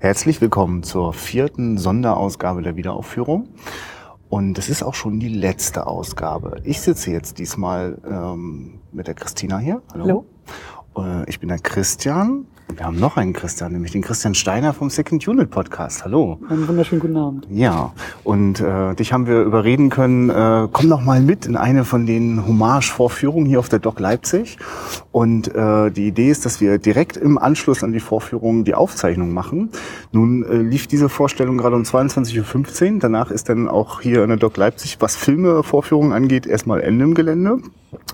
[0.00, 3.48] Herzlich willkommen zur vierten Sonderausgabe der Wiederaufführung.
[4.28, 6.60] Und es ist auch schon die letzte Ausgabe.
[6.62, 9.82] Ich sitze jetzt diesmal ähm, mit der Christina hier.
[9.92, 10.24] Hallo.
[10.94, 11.22] Hallo.
[11.22, 12.46] Äh, ich bin der Christian
[12.76, 16.04] wir haben noch einen Christian, nämlich den Christian Steiner vom Second Unit Podcast.
[16.04, 16.38] Hallo.
[16.48, 17.46] Einen wunderschönen guten Abend.
[17.50, 17.92] Ja,
[18.24, 22.06] und äh, dich haben wir überreden können, äh, komm doch mal mit in eine von
[22.06, 24.58] den Hommage-Vorführungen hier auf der Doc Leipzig.
[25.12, 29.32] Und äh, die Idee ist, dass wir direkt im Anschluss an die Vorführung die Aufzeichnung
[29.32, 29.70] machen.
[30.12, 32.98] Nun äh, lief diese Vorstellung gerade um 22.15 Uhr.
[33.00, 37.14] Danach ist dann auch hier in der Doc Leipzig, was Filme-Vorführungen angeht, erstmal Ende im
[37.14, 37.58] Gelände.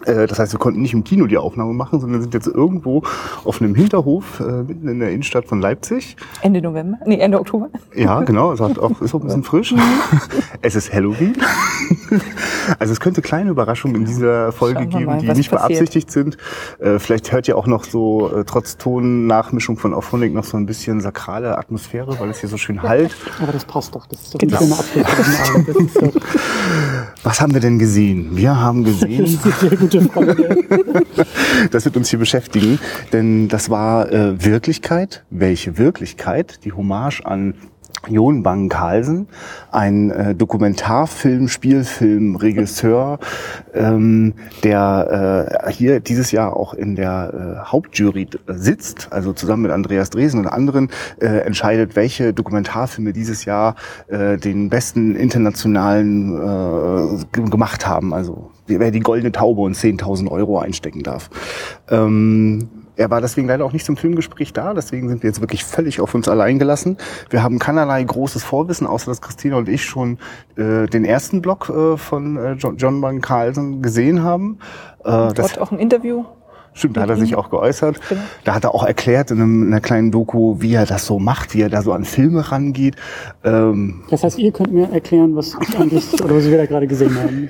[0.04, 3.02] Äh, das heißt, wir konnten nicht im Kino die Aufnahme machen, sondern sind jetzt irgendwo
[3.44, 6.16] auf einem Hinterhof mitten in der Innenstadt von Leipzig.
[6.42, 6.98] Ende November?
[7.06, 7.68] Nee, Ende Oktober.
[7.94, 8.52] Ja, genau.
[8.52, 9.74] Es hat auch, ist auch ein bisschen frisch.
[10.62, 11.34] Es ist Halloween.
[12.78, 15.68] also es könnte kleine Überraschungen in dieser Folge geben, mal, die nicht passiert.
[15.68, 16.38] beabsichtigt sind.
[16.78, 20.66] Äh, vielleicht hört ihr auch noch so äh, trotz Ton-Nachmischung von Auphonic noch so ein
[20.66, 23.14] bisschen sakrale Atmosphäre, weil es hier so schön halt.
[23.42, 24.06] Aber das passt doch.
[24.06, 24.58] Das ist doch genau.
[24.58, 26.12] eine Abwechslung.
[27.22, 28.36] Was haben wir denn gesehen?
[28.36, 29.26] Wir haben gesehen.
[29.60, 30.64] sehr gute Frage.
[31.70, 32.78] das wird uns hier beschäftigen,
[33.12, 35.24] denn das war äh, Wirklichkeit.
[35.30, 36.64] Welche Wirklichkeit?
[36.64, 37.54] Die Hommage an
[38.08, 39.28] Jon Bang Carlsen,
[39.70, 43.18] ein äh, Dokumentarfilm, Spielfilm, Regisseur,
[43.72, 49.72] ähm, der äh, hier dieses Jahr auch in der äh, Hauptjury sitzt, also zusammen mit
[49.72, 50.90] Andreas Dresen und anderen
[51.20, 53.74] äh, entscheidet, welche Dokumentarfilme dieses Jahr
[54.08, 58.12] äh, den besten internationalen äh, gemacht haben.
[58.12, 61.30] Also wer die goldene Taube und 10.000 Euro einstecken darf.
[61.90, 65.64] Ähm, er war deswegen leider auch nicht zum Filmgespräch da, deswegen sind wir jetzt wirklich
[65.64, 66.96] völlig auf uns allein gelassen.
[67.30, 70.18] Wir haben keinerlei großes Vorwissen, außer dass Christina und ich schon
[70.56, 74.58] äh, den ersten Block äh, von äh, John, John Van Carlsen gesehen haben.
[75.04, 76.24] Äh, das auch ein Interview.
[76.76, 78.00] Stimmt, da hat er sich auch geäußert.
[78.08, 78.20] Genau.
[78.42, 81.20] Da hat er auch erklärt in, einem, in, einer kleinen Doku, wie er das so
[81.20, 82.96] macht, wie er da so an Filme rangeht.
[83.44, 87.16] Ähm, das heißt, ihr könnt mir erklären, was eigentlich oder was wir da gerade gesehen
[87.16, 87.48] haben.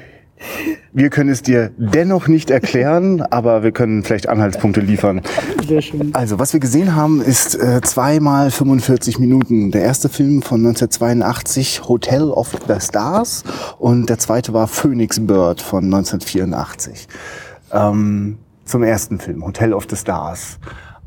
[0.92, 5.22] Wir können es dir dennoch nicht erklären, aber wir können vielleicht Anhaltspunkte liefern.
[5.66, 6.14] Sehr schön.
[6.14, 9.70] Also, was wir gesehen haben, ist äh, zweimal 45 Minuten.
[9.70, 13.44] Der erste Film von 1982, Hotel of the Stars,
[13.78, 17.08] und der zweite war Phoenix Bird von 1984.
[17.72, 20.58] Ähm, zum ersten Film, Hotel of the Stars.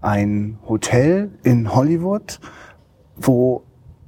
[0.01, 2.39] Ein Hotel in Hollywood,
[3.15, 3.63] wo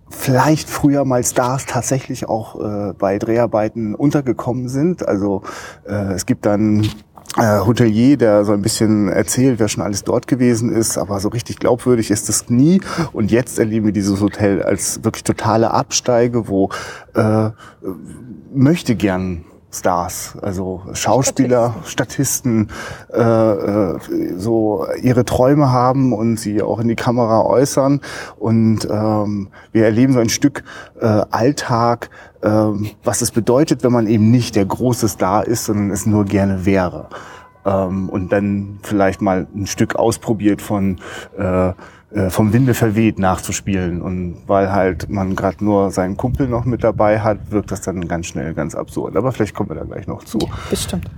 [0.09, 5.07] vielleicht früher mal Stars tatsächlich auch äh, bei Dreharbeiten untergekommen sind.
[5.07, 5.43] Also
[5.87, 6.89] äh, es gibt dann
[7.37, 11.29] äh, Hotelier, der so ein bisschen erzählt, wer schon alles dort gewesen ist, aber so
[11.29, 12.81] richtig glaubwürdig ist es nie.
[13.13, 16.69] Und jetzt erleben wir dieses Hotel als wirklich totale Absteige, wo
[17.13, 17.49] äh,
[18.53, 22.69] möchte gern Stars, also Schauspieler, Statisten,
[23.13, 23.99] äh, äh,
[24.35, 28.01] so ihre Träume haben und sie auch in die Kamera äußern.
[28.37, 30.63] Und ähm, wir erleben so ein Stück
[30.99, 32.09] äh, Alltag,
[32.41, 32.49] äh,
[33.03, 36.65] was es bedeutet, wenn man eben nicht der große Star ist, sondern es nur gerne
[36.65, 37.09] wäre.
[37.65, 40.97] Ähm, und dann vielleicht mal ein Stück ausprobiert von
[41.37, 41.73] äh,
[42.29, 44.01] vom Winde verweht nachzuspielen.
[44.01, 48.07] Und weil halt man gerade nur seinen Kumpel noch mit dabei hat, wirkt das dann
[48.07, 49.15] ganz schnell ganz absurd.
[49.15, 50.39] Aber vielleicht kommen wir da gleich noch zu.
[50.69, 51.09] Bestimmt.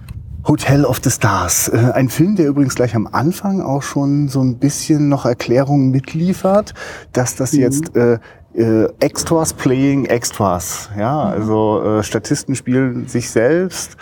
[0.48, 1.70] Hotel of the Stars.
[1.70, 5.92] Äh, ein Film, der übrigens gleich am Anfang auch schon so ein bisschen noch Erklärungen
[5.92, 6.74] mitliefert,
[7.14, 7.60] dass das mhm.
[7.60, 8.18] jetzt äh,
[8.54, 10.90] äh, Extras playing Extras.
[10.98, 11.32] Ja, mhm.
[11.32, 13.98] also äh, Statisten spielen sich selbst,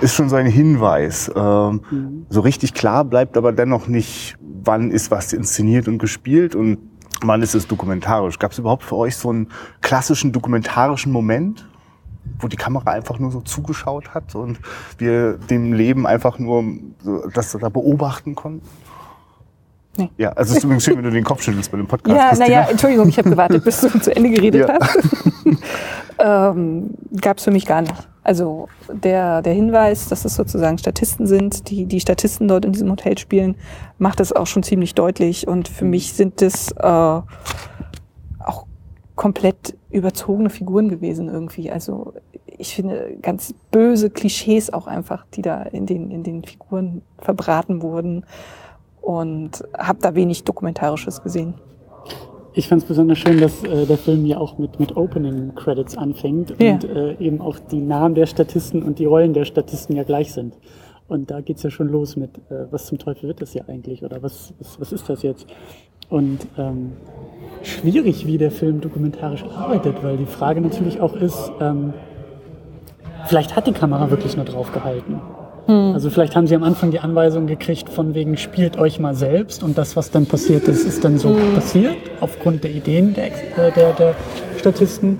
[0.00, 1.30] ist schon so ein Hinweis.
[1.34, 2.26] Ähm, mhm.
[2.28, 6.78] So richtig klar bleibt aber dennoch nicht, wann ist was inszeniert und gespielt und
[7.22, 8.38] wann ist es dokumentarisch.
[8.38, 9.48] Gab es überhaupt für euch so einen
[9.82, 11.66] klassischen dokumentarischen Moment,
[12.38, 14.58] wo die Kamera einfach nur so zugeschaut hat und
[14.98, 16.64] wir dem Leben einfach nur
[17.02, 18.66] so, das da beobachten konnten?
[19.96, 20.10] Nee.
[20.18, 22.40] Ja, also es ist übrigens schön, wenn du den Kopf schüttelst bei dem Podcast.
[22.40, 24.78] Ja, naja, Entschuldigung, ich habe gewartet, bis du zu Ende geredet ja.
[24.80, 24.98] hast.
[26.18, 26.90] ähm,
[27.20, 28.08] Gab es für mich gar nicht.
[28.24, 32.90] Also der, der Hinweis, dass es sozusagen Statisten sind, die die Statisten dort in diesem
[32.90, 33.54] Hotel spielen,
[33.98, 35.46] macht das auch schon ziemlich deutlich.
[35.46, 38.66] Und für mich sind das äh, auch
[39.14, 41.70] komplett überzogene Figuren gewesen irgendwie.
[41.70, 42.14] Also
[42.46, 47.80] ich finde ganz böse Klischees auch einfach, die da in den, in den Figuren verbraten
[47.80, 48.24] wurden
[49.00, 51.54] und habe da wenig Dokumentarisches gesehen.
[52.56, 55.96] Ich fand es besonders schön, dass äh, der Film ja auch mit, mit Opening Credits
[55.96, 56.74] anfängt ja.
[56.74, 60.32] und äh, eben auch die Namen der Statisten und die Rollen der Statisten ja gleich
[60.32, 60.54] sind.
[61.06, 64.04] Und da geht's ja schon los mit, äh, was zum Teufel wird das hier eigentlich
[64.04, 65.46] oder was, was, was ist das jetzt?
[66.14, 66.92] Und ähm,
[67.64, 71.92] schwierig, wie der Film dokumentarisch arbeitet, weil die Frage natürlich auch ist, ähm,
[73.26, 75.20] vielleicht hat die Kamera wirklich nur drauf gehalten.
[75.66, 75.92] Hm.
[75.92, 79.64] Also vielleicht haben sie am Anfang die Anweisung gekriegt, von wegen spielt euch mal selbst
[79.64, 81.56] und das, was dann passiert ist, ist dann so hm.
[81.56, 84.14] passiert, aufgrund der Ideen der, äh, der, der
[84.56, 85.18] Statisten.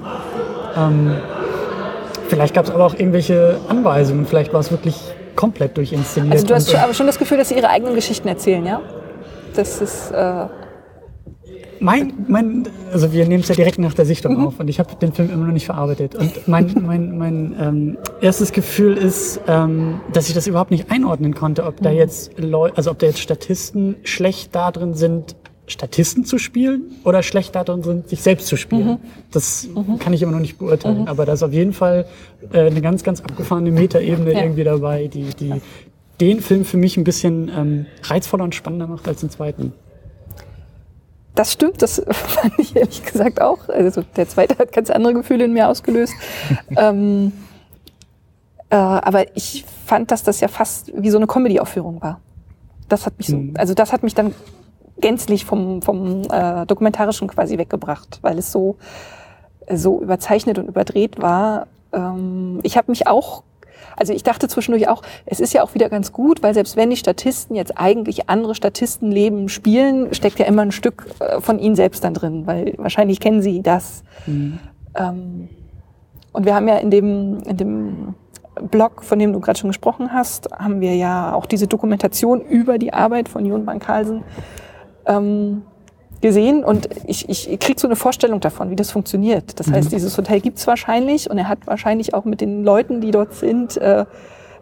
[0.76, 1.17] Ähm,
[2.29, 5.00] vielleicht gab es aber auch irgendwelche Anweisungen, vielleicht war es wirklich
[5.35, 6.35] komplett durchinszeniert.
[6.35, 8.81] Also du hast schon, aber schon das Gefühl, dass sie ihre eigenen Geschichten erzählen, ja?
[9.56, 10.12] Das ist...
[10.12, 10.47] Äh
[11.81, 14.47] mein, mein, also wir nehmen es ja direkt nach der Sichtung mhm.
[14.47, 16.15] auf und ich habe den Film immer noch nicht verarbeitet.
[16.15, 21.35] Und mein, mein, mein ähm, erstes Gefühl ist, ähm, dass ich das überhaupt nicht einordnen
[21.35, 21.97] konnte, ob da mhm.
[21.97, 25.37] jetzt Leute, also ob da jetzt Statisten schlecht da drin sind,
[25.67, 28.87] Statisten zu spielen oder schlecht darin sind, sich selbst zu spielen.
[28.87, 28.99] Mhm.
[29.31, 29.99] Das mhm.
[29.99, 31.03] kann ich immer noch nicht beurteilen.
[31.03, 31.09] Mhm.
[31.09, 32.06] Aber da ist auf jeden Fall
[32.53, 34.43] äh, eine ganz, ganz abgefahrene Metaebene ja.
[34.43, 35.55] irgendwie dabei, die, die
[36.21, 39.73] den Film für mich ein bisschen ähm, reizvoller und spannender macht als den zweiten.
[41.34, 43.69] Das stimmt, das fand ich ehrlich gesagt auch.
[43.69, 46.14] Also der zweite hat ganz andere Gefühle in mir ausgelöst.
[46.76, 47.32] ähm,
[48.70, 52.20] äh, aber ich fand, dass das ja fast wie so eine Comedy-Aufführung war.
[52.88, 53.54] Das hat mich so, mhm.
[53.56, 54.34] also das hat mich dann
[54.98, 58.76] gänzlich vom, vom äh, Dokumentarischen quasi weggebracht, weil es so,
[59.70, 61.66] so überzeichnet und überdreht war.
[61.92, 63.42] Ähm, ich habe mich auch,
[63.96, 66.91] also ich dachte zwischendurch auch, es ist ja auch wieder ganz gut, weil selbst wenn
[66.91, 71.76] die Statisten jetzt eigentlich andere Statistenleben spielen, steckt ja immer ein Stück äh, von ihnen
[71.76, 74.02] selbst dann drin, weil wahrscheinlich kennen sie das.
[74.26, 74.58] Mhm.
[74.96, 75.49] Ähm,
[76.32, 78.14] und wir haben ja in dem, in dem
[78.70, 82.79] Blog, von dem du gerade schon gesprochen hast, haben wir ja auch diese Dokumentation über
[82.79, 84.23] die Arbeit von Jon van Carlsen
[85.06, 85.62] ähm,
[86.25, 89.61] gesehen und ich, ich kriege so eine Vorstellung davon, wie das funktioniert.
[89.61, 89.94] Das heißt, mhm.
[89.94, 93.76] dieses Hotel gibt's wahrscheinlich und er hat wahrscheinlich auch mit den Leuten, die dort sind,
[93.76, 94.06] äh,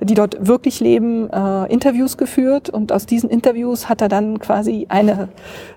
[0.00, 4.86] die dort wirklich leben, äh, Interviews geführt und aus diesen Interviews hat er dann quasi
[4.88, 5.28] eine,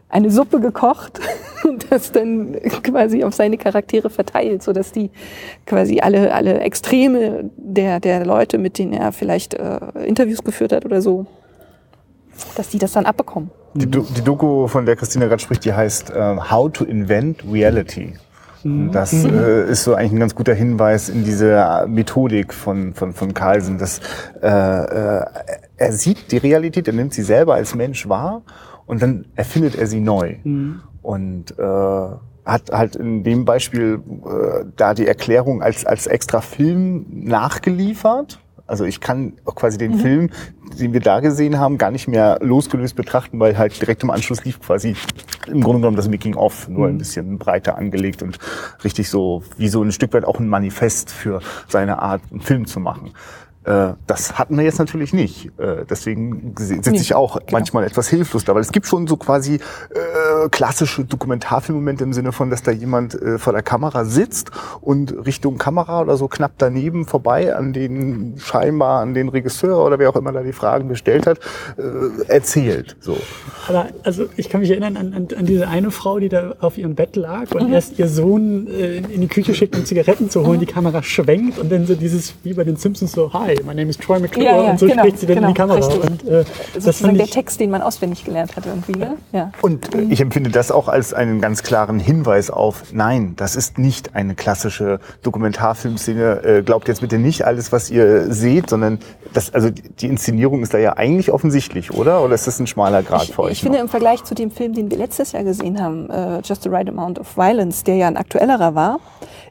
[0.10, 1.20] eine Suppe gekocht
[1.64, 5.12] und das dann quasi auf seine Charaktere verteilt, so dass die
[5.68, 10.84] quasi alle, alle Extreme der, der Leute, mit denen er vielleicht äh, Interviews geführt hat
[10.84, 11.28] oder so,
[12.56, 13.52] dass die das dann abbekommen.
[13.76, 17.44] Die, Do die Doku, von der Christina gerade spricht, die heißt uh, How to Invent
[17.52, 18.14] Reality.
[18.64, 18.92] Mhm.
[18.92, 19.38] Das mhm.
[19.38, 23.78] äh, ist so eigentlich ein ganz guter Hinweis in diese Methodik von, von, von Carlsen.
[23.78, 24.00] Dass,
[24.42, 25.26] äh, äh,
[25.78, 28.42] er sieht die Realität, er nimmt sie selber als Mensch wahr
[28.86, 30.38] und dann erfindet er sie neu.
[30.44, 30.82] Mhm.
[31.02, 31.64] Und äh,
[32.46, 38.86] hat halt in dem Beispiel äh, da die Erklärung als, als extra Film nachgeliefert also
[38.86, 40.00] ich kann auch quasi den mhm.
[40.00, 40.30] Film,
[40.80, 44.44] den wir da gesehen haben, gar nicht mehr losgelöst betrachten, weil halt direkt im Anschluss
[44.44, 44.96] lief quasi
[45.48, 47.00] im Grunde genommen das Making of, nur ein mhm.
[47.00, 48.40] bisschen breiter angelegt und
[48.84, 52.66] richtig so wie so ein Stück weit auch ein Manifest für seine Art, einen Film
[52.66, 53.12] zu machen.
[53.66, 55.48] Äh, das hatten wir jetzt natürlich nicht.
[55.58, 57.52] Äh, deswegen sitze ich auch genau.
[57.52, 62.32] manchmal etwas hilflos da, weil es gibt schon so quasi äh, klassische Dokumentarfilmmomente im Sinne
[62.32, 64.52] von, dass da jemand äh, vor der Kamera sitzt
[64.82, 69.98] und Richtung Kamera oder so knapp daneben vorbei an den scheinbar an den Regisseur oder
[69.98, 71.40] wer auch immer da die Fragen gestellt hat,
[71.78, 72.96] äh, erzählt.
[73.00, 73.18] So.
[73.68, 76.78] Aber also ich kann mich erinnern an, an, an diese eine Frau, die da auf
[76.78, 77.74] ihrem Bett lag und mhm.
[77.74, 80.66] erst ihr Sohn äh, in die Küche schickt, um Zigaretten zu holen, mhm.
[80.66, 83.90] die Kamera schwenkt und dann so dieses wie bei den Simpsons so Hi my name
[83.90, 85.76] is Troy McClure ja, ja, und so genau, spricht sie dann genau, in die genau,
[85.76, 86.08] Kamera.
[86.08, 88.94] Und, äh, das ist der Text, den man auswendig gelernt hat irgendwie.
[88.94, 89.18] Ne?
[89.32, 89.52] Ja.
[89.62, 93.78] Und äh, ich empfinde das auch als einen ganz klaren Hinweis auf, nein, das ist
[93.78, 96.44] nicht eine klassische Dokumentarfilmszene.
[96.44, 99.00] Äh, glaubt jetzt bitte nicht alles, was ihr seht, sondern
[99.34, 102.24] das, also die Inszenierung ist da ja eigentlich offensichtlich, oder?
[102.24, 103.52] Oder ist das ein schmaler Grad ich, für euch?
[103.54, 106.64] Ich finde im Vergleich zu dem Film, den wir letztes Jahr gesehen haben, uh, Just
[106.64, 109.00] the Right Amount of Violence, der ja ein aktuellerer war,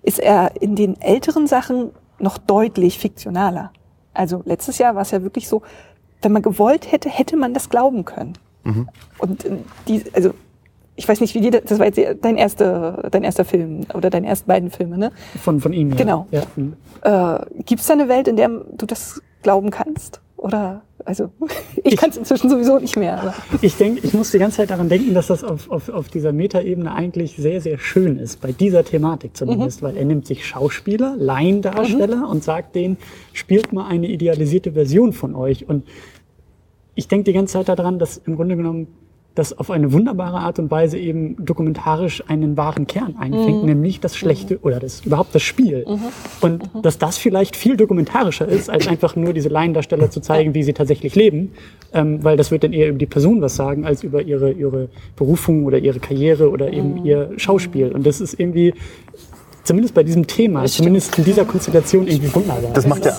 [0.03, 3.73] ist er in den älteren Sachen noch deutlich fiktionaler.
[4.14, 5.62] Also letztes Jahr war es ja wirklich so,
[6.23, 8.35] wenn man gewollt hätte, hätte man das glauben können.
[8.64, 8.88] Mhm.
[9.18, 9.56] Und äh,
[9.88, 10.33] die, also
[10.97, 14.28] ich weiß nicht, wie die, das war jetzt dein erster, dein erster Film oder deine
[14.28, 15.11] ersten beiden Filme, ne?
[15.42, 15.97] Von, von ihm, ja.
[15.97, 16.26] Genau.
[16.30, 16.42] Ja.
[16.56, 16.75] Mhm.
[17.02, 20.21] Äh, Gibt es da eine Welt, in der du das glauben kannst?
[20.37, 21.30] Oder also
[21.84, 23.20] ich, kann es inzwischen sowieso nicht mehr.
[23.20, 23.34] Aber.
[23.62, 26.32] Ich denke, ich muss die ganze Zeit daran denken, dass das auf, auf, auf dieser
[26.32, 29.87] Metaebene eigentlich sehr, sehr schön ist, bei dieser Thematik zumindest, mhm.
[29.87, 32.25] weil er nimmt sich Schauspieler, Laiendarsteller mhm.
[32.25, 32.96] und sagt denen,
[33.32, 35.68] spielt mal eine idealisierte Version von euch.
[35.68, 35.84] Und
[36.94, 38.88] ich denke die ganze Zeit daran, dass im Grunde genommen
[39.35, 43.69] das auf eine wunderbare Art und Weise eben dokumentarisch einen wahren Kern einfängt, mhm.
[43.69, 45.85] nämlich das Schlechte oder das überhaupt das Spiel.
[45.88, 46.00] Mhm.
[46.41, 46.83] Und mhm.
[46.83, 50.73] dass das vielleicht viel dokumentarischer ist, als einfach nur diese Laiendarsteller zu zeigen, wie sie
[50.73, 51.53] tatsächlich leben,
[51.93, 54.88] ähm, weil das wird dann eher über die Person was sagen, als über ihre, ihre
[55.17, 57.05] Berufung oder ihre Karriere oder eben mhm.
[57.05, 57.91] ihr Schauspiel.
[57.91, 58.73] Und das ist irgendwie
[59.64, 62.71] zumindest bei diesem Thema, zumindest in dieser Konstellation irgendwie wunderbar.
[62.73, 63.12] Das macht ja,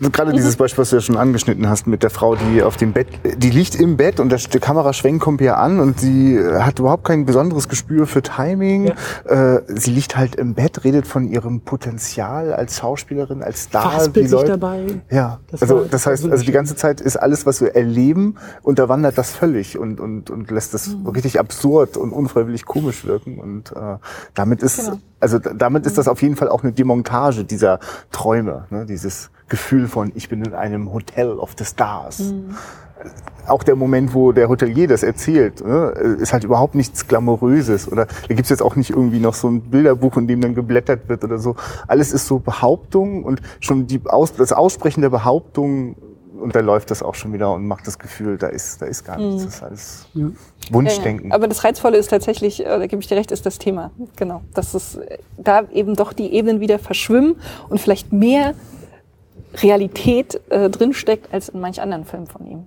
[0.00, 0.08] ja.
[0.08, 2.92] gerade dieses Beispiel, was du ja schon angeschnitten hast mit der Frau, die auf dem
[2.92, 7.04] Bett, die liegt im Bett und der, Kameraschwenk kommt ihr an und sie hat überhaupt
[7.04, 8.92] kein besonderes Gespür für Timing.
[9.28, 9.56] Ja.
[9.56, 13.82] Äh, sie liegt halt im Bett, redet von ihrem Potenzial als Schauspielerin, als Star.
[13.82, 14.84] Verhaspelt sich dabei.
[15.10, 19.18] Ja, das also das heißt, also die ganze Zeit ist alles, was wir erleben, unterwandert
[19.18, 21.08] das völlig und, und, und lässt das mhm.
[21.08, 23.98] richtig absurd und unfreiwillig komisch wirken und äh,
[24.34, 24.98] damit ist genau.
[25.20, 27.78] also damit ist das auf jeden Fall auch eine Demontage dieser
[28.10, 28.86] Träume, ne?
[28.86, 32.20] dieses Gefühl von ich bin in einem Hotel of the Stars.
[32.20, 32.56] Mhm.
[33.46, 35.88] Auch der Moment, wo der Hotelier das erzählt, ne,
[36.18, 37.90] ist halt überhaupt nichts Glamouröses.
[37.92, 41.08] Oder da gibt's jetzt auch nicht irgendwie noch so ein Bilderbuch, in dem dann geblättert
[41.08, 41.54] wird oder so.
[41.86, 45.96] Alles ist so Behauptung und schon die Aus, das Aussprechen der Behauptung
[46.44, 49.02] und dann läuft das auch schon wieder und macht das Gefühl, da ist, da ist
[49.02, 49.42] gar nichts.
[49.42, 49.46] Mhm.
[49.46, 50.26] Das ist alles ja.
[50.70, 51.30] Wunschdenken.
[51.30, 53.90] Ja, aber das Reizvolle ist tatsächlich, äh, da gebe ich dir recht, ist das Thema.
[54.16, 54.42] Genau.
[54.52, 54.98] Dass es
[55.38, 57.36] da eben doch die Ebenen wieder verschwimmen
[57.70, 58.54] und vielleicht mehr
[59.62, 62.66] Realität äh, drinsteckt als in manch anderen Filmen von ihm.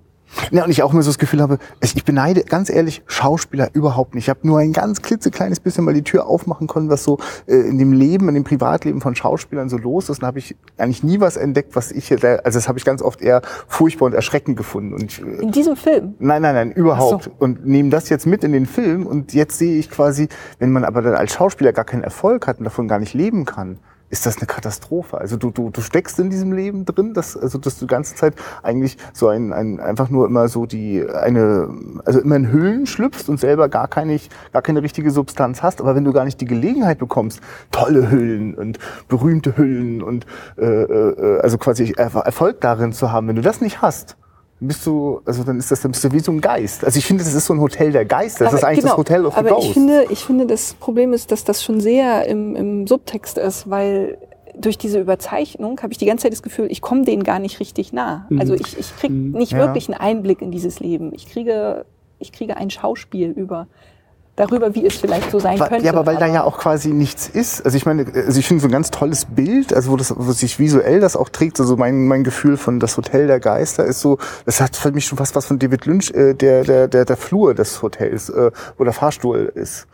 [0.50, 4.14] Ja, und ich auch immer so das Gefühl habe, ich beneide ganz ehrlich Schauspieler überhaupt
[4.14, 4.24] nicht.
[4.24, 7.54] Ich habe nur ein ganz klitzekleines bisschen mal die Tür aufmachen können, was so äh,
[7.54, 10.20] in dem Leben, in dem Privatleben von Schauspielern so los ist.
[10.20, 13.02] Und habe ich eigentlich nie was entdeckt, was ich hier, also das habe ich ganz
[13.02, 14.94] oft eher furchtbar und erschreckend gefunden.
[14.94, 16.14] Und ich, in diesem Film?
[16.18, 17.24] Nein, nein, nein, überhaupt.
[17.24, 17.30] So.
[17.38, 20.84] Und nehme das jetzt mit in den Film und jetzt sehe ich quasi, wenn man
[20.84, 23.78] aber dann als Schauspieler gar keinen Erfolg hat und davon gar nicht leben kann,
[24.10, 25.18] ist das eine Katastrophe.
[25.18, 28.14] Also du, du, du steckst in diesem Leben drin, dass, also dass du die ganze
[28.14, 31.68] Zeit eigentlich so ein, ein einfach nur immer so die eine,
[32.04, 34.18] also immer in Hüllen schlüpfst und selber gar keine,
[34.52, 35.80] gar keine richtige Substanz hast.
[35.80, 40.64] Aber wenn du gar nicht die Gelegenheit bekommst, tolle Hüllen und berühmte Hüllen und äh,
[40.64, 44.16] äh, also quasi Erfolg darin zu haben, wenn du das nicht hast,
[44.60, 46.84] bist du, also dann ist das, dann bist du wie so ein Geist.
[46.84, 48.44] Also ich finde, das ist so ein Hotel der Geister.
[48.44, 49.66] Das aber ist eigentlich genau, das Hotel of the aber Ghost.
[49.68, 53.70] Ich finde, ich finde, das Problem ist, dass das schon sehr im, im Subtext ist,
[53.70, 54.18] weil
[54.56, 57.60] durch diese Überzeichnung habe ich die ganze Zeit das Gefühl, ich komme denen gar nicht
[57.60, 58.26] richtig nah.
[58.28, 58.40] Mhm.
[58.40, 59.32] Also ich, ich kriege mhm.
[59.32, 59.58] nicht ja.
[59.58, 61.12] wirklich einen Einblick in dieses Leben.
[61.14, 61.84] Ich kriege,
[62.18, 63.68] ich kriege ein Schauspiel über
[64.38, 65.84] darüber, wie es vielleicht so sein könnte.
[65.84, 67.64] Ja, aber weil aber da ja auch quasi nichts ist.
[67.64, 70.32] Also ich meine, also ich finde so ein ganz tolles Bild, also wo das, wo
[70.32, 71.60] sich visuell das auch trägt.
[71.60, 75.06] Also mein, mein Gefühl von das Hotel der Geister ist so, das hat für mich
[75.06, 78.50] schon fast was von David Lynch, äh, der, der, der, der Flur des Hotels, äh,
[78.76, 79.86] wo der Fahrstuhl ist.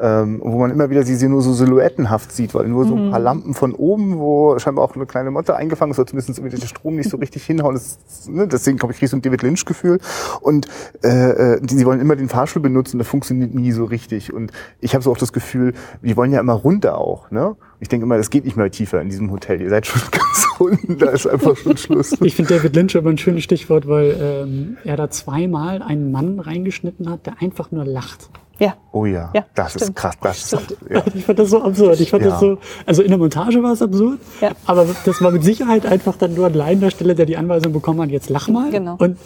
[0.00, 3.20] Ähm, wo man immer wieder sie nur so silhouettenhaft sieht, weil nur so ein paar
[3.20, 3.24] mhm.
[3.24, 6.66] Lampen von oben, wo scheinbar auch eine kleine Motte eingefangen ist, oder zumindest irgendwie der
[6.66, 7.74] Strom nicht so richtig hinhauen.
[7.74, 10.00] Das, ne, deswegen glaube ich, kriege ich so ein David Lynch-Gefühl.
[10.40, 10.66] Und
[11.04, 14.32] äh, äh, die, sie wollen immer den Fahrstuhl benutzen, der funktioniert nie so richtig.
[14.32, 17.30] Und ich habe so auch das Gefühl, die wollen ja immer runter auch.
[17.30, 17.54] Ne?
[17.78, 19.60] Ich denke immer, das geht nicht mehr tiefer in diesem Hotel.
[19.60, 22.16] Ihr seid schon ganz unten, da ist einfach schon Schluss.
[22.22, 26.40] Ich finde David Lynch aber ein schönes Stichwort, weil ähm, er da zweimal einen Mann
[26.40, 28.30] reingeschnitten hat, der einfach nur lacht.
[28.58, 28.74] Ja.
[28.92, 29.82] Oh ja, ja das stimmt.
[29.82, 30.16] ist krass.
[30.20, 31.02] Das ist, ja.
[31.14, 32.00] Ich fand das so absurd.
[32.00, 32.30] Ich fand ja.
[32.30, 34.52] das so, also in der Montage war es absurd, ja.
[34.66, 38.10] aber das war mit Sicherheit einfach dann nur ein Laiendarsteller, der die Anweisung bekommen hat,
[38.10, 38.70] jetzt lach mal.
[38.70, 38.96] Genau.
[38.98, 39.18] Und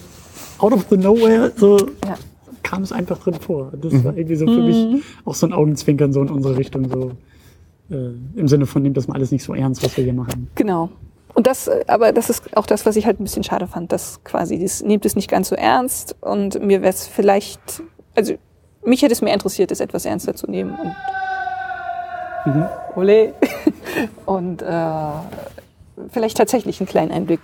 [0.58, 2.16] out of the nowhere so ja.
[2.66, 3.72] Kam es einfach drin vor.
[3.80, 4.04] Das mhm.
[4.04, 5.02] war irgendwie so für mich mhm.
[5.24, 7.12] auch so ein Augenzwinkern so in unsere Richtung so.
[7.88, 10.48] Äh, Im Sinne von, nehmt das mal alles nicht so ernst, was wir hier machen.
[10.56, 10.90] Genau.
[11.34, 13.92] Und das, äh, aber das ist auch das, was ich halt ein bisschen schade fand,
[13.92, 17.60] dass quasi, das nehmt es nicht ganz so ernst und mir wäre es vielleicht,
[18.16, 18.34] also
[18.84, 20.76] mich hätte es mehr interessiert, es etwas ernster zu nehmen
[22.44, 22.66] und mhm.
[22.96, 23.34] ole
[24.26, 24.86] und äh,
[26.10, 27.40] vielleicht tatsächlich einen kleinen Einblick,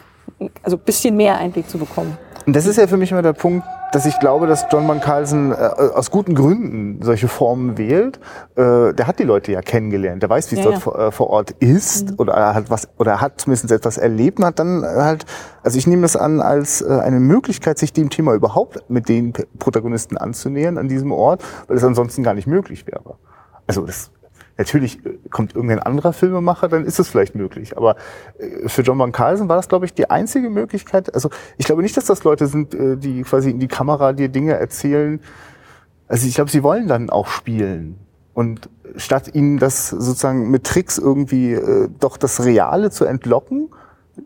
[0.64, 2.18] also ein bisschen mehr Einblick zu bekommen.
[2.46, 5.00] Und das ist ja für mich immer der Punkt, dass ich glaube, dass John Van
[5.00, 8.18] Carlsen äh, aus guten Gründen solche Formen wählt.
[8.56, 10.22] Äh, der hat die Leute ja kennengelernt.
[10.22, 10.80] Der weiß, wie es ja, dort ja.
[10.80, 12.16] Vor, äh, vor, Ort ist mhm.
[12.18, 15.24] oder er hat was oder hat zumindest etwas erlebt und hat dann halt,
[15.62, 19.32] also ich nehme das an als äh, eine Möglichkeit, sich dem Thema überhaupt mit den
[19.58, 23.16] Protagonisten anzunähern an diesem Ort, weil es ansonsten gar nicht möglich wäre.
[23.66, 24.10] Also das
[24.58, 27.76] Natürlich äh, kommt irgendein anderer Filmemacher, dann ist es vielleicht möglich.
[27.76, 27.96] Aber
[28.38, 31.14] äh, für John Van Carlsen war das, glaube ich, die einzige Möglichkeit.
[31.14, 34.28] Also ich glaube nicht, dass das Leute sind, äh, die quasi in die Kamera dir
[34.28, 35.20] Dinge erzählen.
[36.08, 37.98] Also ich glaube, sie wollen dann auch spielen.
[38.34, 41.58] Und statt ihnen das sozusagen mit Tricks irgendwie
[42.00, 43.68] doch das Reale zu entlocken,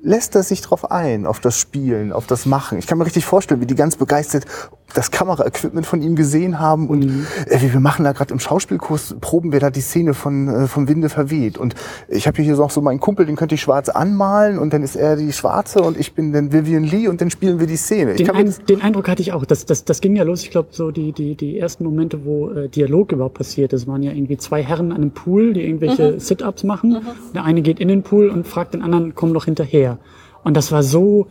[0.02, 2.78] lässt er sich drauf ein, auf das Spielen, auf das Machen.
[2.78, 4.46] Ich kann mir richtig vorstellen, wie die ganz begeistert
[4.94, 7.26] das Kameraequipment von ihm gesehen haben und mhm.
[7.46, 10.88] äh, wir machen da gerade im Schauspielkurs, proben wir da die Szene von äh, vom
[10.88, 11.58] Winde verweht.
[11.58, 11.74] Und
[12.08, 14.96] ich habe hier noch so meinen Kumpel, den könnte ich schwarz anmalen und dann ist
[14.96, 18.14] er die Schwarze und ich bin dann Vivian Lee und dann spielen wir die Szene.
[18.14, 19.44] Den, ein, den Eindruck hatte ich auch.
[19.44, 22.50] Das, das, das ging ja los, ich glaube, so die, die, die ersten Momente, wo
[22.50, 23.72] äh, Dialog überhaupt passiert.
[23.72, 26.20] Das waren ja irgendwie zwei Herren an einem Pool, die irgendwelche mhm.
[26.20, 26.90] Sit-Ups machen.
[26.90, 27.32] Mhm.
[27.34, 29.98] Der eine geht in den Pool und fragt den anderen, komm doch hinterher.
[30.44, 31.26] Und das war so,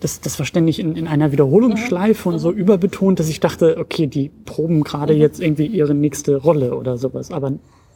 [0.00, 2.34] das, das war ständig in, in einer Wiederholungsschleife mhm.
[2.34, 2.58] und so mhm.
[2.58, 5.20] überbetont, dass ich dachte, okay, die proben gerade mhm.
[5.20, 7.30] jetzt irgendwie ihre nächste Rolle oder sowas.
[7.30, 7.52] Aber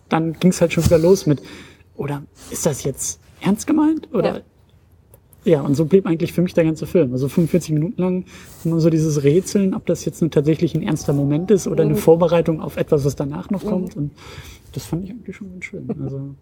[0.09, 1.43] dann ging es halt schon wieder los mit,
[1.97, 4.09] oder ist das jetzt ernst gemeint?
[4.13, 4.41] Oder ja.
[5.45, 7.13] Ja, und so blieb eigentlich für mich der ganze Film.
[7.13, 8.25] Also 45 Minuten lang
[8.63, 11.95] nur so dieses Rätseln, ob das jetzt nun tatsächlich ein ernster Moment ist oder eine
[11.95, 11.99] mhm.
[11.99, 13.97] Vorbereitung auf etwas, was danach noch kommt.
[13.97, 14.03] Mhm.
[14.03, 14.11] Und
[14.73, 15.89] das fand ich eigentlich schon ganz schön.
[16.01, 16.35] Also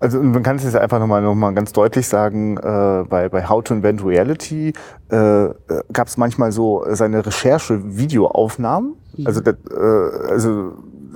[0.00, 3.48] also man kann es jetzt einfach nochmal noch mal ganz deutlich sagen, äh, bei, bei
[3.48, 4.72] How to Invent Reality
[5.10, 5.52] äh, äh
[5.92, 8.94] gab es manchmal so seine Recherche-Videoaufnahmen.
[9.16, 9.26] Mhm.
[9.26, 10.72] Also, das, äh, also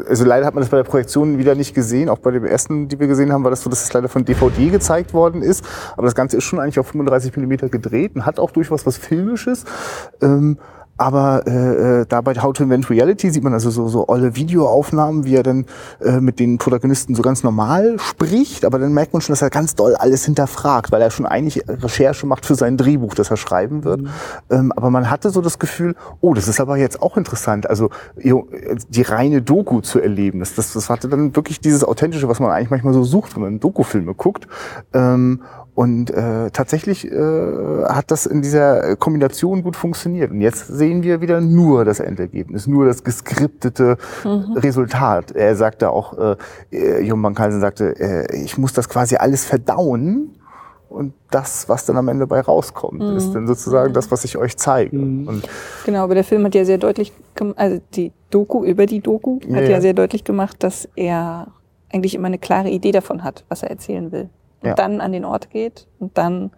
[0.09, 2.09] also leider hat man das bei der Projektion wieder nicht gesehen.
[2.09, 4.25] Auch bei dem ersten, die wir gesehen haben, war das so, dass es leider von
[4.25, 5.65] DVD gezeigt worden ist.
[5.97, 8.97] Aber das Ganze ist schon eigentlich auf 35 Millimeter gedreht und hat auch durchaus was
[8.97, 9.65] Filmisches.
[10.21, 10.59] Ähm,
[10.97, 14.37] aber äh, äh, da bei How to Invent Reality sieht man also so, so olle
[14.37, 15.65] Videoaufnahmen, wie er dann
[16.01, 18.65] äh, mit den Protagonisten so ganz normal spricht.
[18.65, 21.65] Aber dann merkt man schon, dass er ganz doll alles hinterfragt, weil er schon eigentlich
[21.67, 24.03] Recherche macht für sein Drehbuch, das er schreiben wird.
[24.03, 24.09] Mhm.
[24.51, 27.91] Ähm, aber man hatte so das Gefühl, oh, das ist aber jetzt auch interessant, also
[28.15, 30.41] die reine Doku zu erleben.
[30.41, 33.43] Das, das, das hatte dann wirklich dieses Authentische, was man eigentlich manchmal so sucht, wenn
[33.43, 34.47] man Dokufilme guckt.
[34.93, 35.41] Ähm,
[35.75, 40.31] und äh, tatsächlich äh, hat das in dieser Kombination gut funktioniert.
[40.31, 44.53] Und jetzt sehen wir wieder nur das Endergebnis, nur das geskriptete mhm.
[44.55, 45.33] Resultat.
[45.33, 46.37] Er sagte auch, äh,
[46.73, 50.37] äh Jon van Kalsen sagte, äh, ich muss das quasi alles verdauen.
[50.91, 53.17] Und das, was dann am Ende bei rauskommt, mhm.
[53.17, 54.99] ist dann sozusagen das, was ich euch zeige.
[54.99, 55.27] Mhm.
[55.27, 55.49] Und
[55.87, 57.15] genau, aber der Film hat ja sehr deutlich,
[57.57, 61.47] also die Doku über die Doku hat ja, ja sehr deutlich gemacht, dass er
[61.91, 64.29] eigentlich immer eine klare Idee davon hat, was er erzählen will
[64.63, 64.75] und ja.
[64.75, 66.51] dann an den Ort geht und dann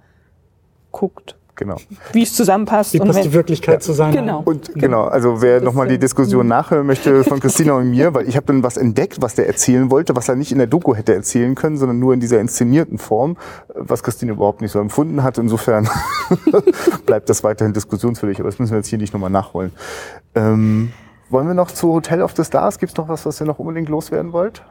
[0.92, 1.76] guckt, Genau.
[2.12, 2.94] Wie es zusammenpasst.
[2.94, 3.80] Wie passt die Wirklichkeit ja.
[3.80, 4.12] zu sein.
[4.12, 4.42] Genau.
[4.44, 8.37] Und genau, also wer nochmal die Diskussion nachhören möchte von Christina und mir, weil ich
[8.37, 11.14] habe dann was entdeckt, was der erzählen wollte, was er nicht in der Doku hätte
[11.14, 13.37] erzählen können, sondern nur in dieser inszenierten Form,
[13.68, 15.38] was Christine überhaupt nicht so empfunden hat.
[15.38, 15.88] Insofern
[17.06, 19.70] bleibt das weiterhin diskussionsfähig, aber das müssen wir jetzt hier nicht nochmal nachholen.
[20.34, 20.92] Ähm,
[21.30, 22.78] wollen wir noch zu Hotel of the Stars?
[22.78, 24.62] Gibt es noch was, was ihr noch unbedingt loswerden wollt?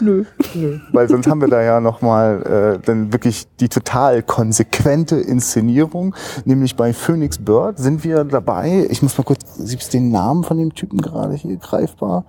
[0.00, 0.24] Nö.
[0.54, 0.78] Nö.
[0.92, 6.14] Weil sonst haben wir da ja nochmal äh, dann wirklich die total konsequente Inszenierung.
[6.44, 8.86] Nämlich bei Phoenix Bird sind wir dabei.
[8.90, 12.24] Ich muss mal kurz, siehst den Namen von dem Typen gerade hier greifbar?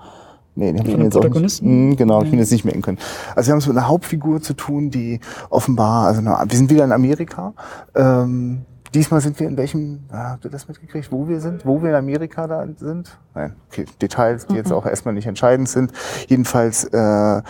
[0.56, 1.62] Nee, den habe ich jetzt auch nicht.
[1.62, 2.98] Mh, hm, genau, ich bin jetzt nicht merken können.
[3.36, 5.20] Also wir haben es mit einer Hauptfigur zu tun, die
[5.52, 7.54] offenbar, also wir sind wieder in Amerika.
[7.96, 11.82] Ähm, Diesmal sind wir in welchem, ah, habt ihr das mitgekriegt, wo wir sind, wo
[11.82, 13.18] wir in Amerika da sind?
[13.36, 14.78] Nein, okay, Details, die jetzt mhm.
[14.78, 15.92] auch erstmal nicht entscheidend sind.
[16.28, 17.42] Jedenfalls, äh, äh,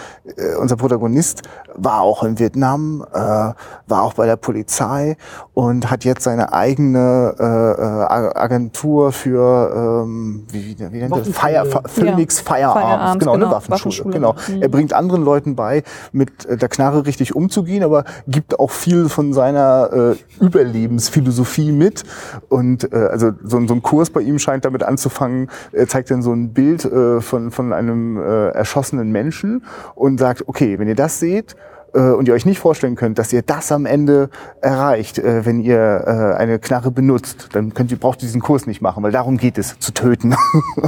[0.60, 1.44] unser Protagonist
[1.76, 5.16] war auch in Vietnam, äh, war auch bei der Polizei
[5.54, 11.30] und hat jetzt seine eigene äh, äh Agentur für, ähm, wie, wie, wie nennt das?
[11.30, 12.54] Fire, Phoenix ja.
[12.54, 13.72] Firearms, genau, genau, eine Waffenschule.
[13.72, 14.14] Waffenschule.
[14.14, 14.36] Genau.
[14.48, 14.62] Mhm.
[14.62, 19.08] Er bringt anderen Leuten bei, mit äh, der Knarre richtig umzugehen, aber gibt auch viel
[19.08, 22.04] von seiner äh, Überlebensphilosophie Philosophie mit.
[22.50, 26.22] Und äh, also so, so ein Kurs bei ihm scheint damit anzufangen, er zeigt dann
[26.22, 30.96] so ein Bild äh, von, von einem äh, erschossenen Menschen und sagt, okay, wenn ihr
[30.96, 31.56] das seht,
[31.94, 34.30] äh, und ihr euch nicht vorstellen könnt, dass ihr das am Ende
[34.62, 38.68] erreicht, äh, wenn ihr äh, eine Knarre benutzt, dann könnt ihr, braucht ihr diesen Kurs
[38.68, 40.32] nicht machen, weil darum geht es, zu töten.
[40.32, 40.38] Ja.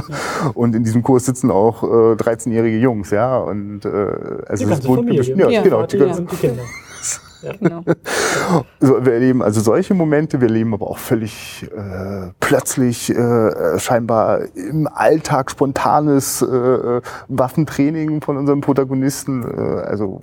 [0.54, 3.38] und in diesem Kurs sitzen auch äh, 13-jährige Jungs, ja.
[3.38, 3.88] Und äh,
[4.46, 5.36] also die ganze Familie.
[5.36, 6.62] Ja, ja, genau, die, ganze, die Kinder.
[7.42, 7.52] Ja.
[7.58, 7.82] Genau.
[8.80, 14.40] So, wir erleben also solche Momente, wir erleben aber auch völlig äh, plötzlich äh, scheinbar
[14.54, 19.42] im Alltag spontanes äh, Waffentraining von unserem Protagonisten.
[19.42, 20.22] Äh, also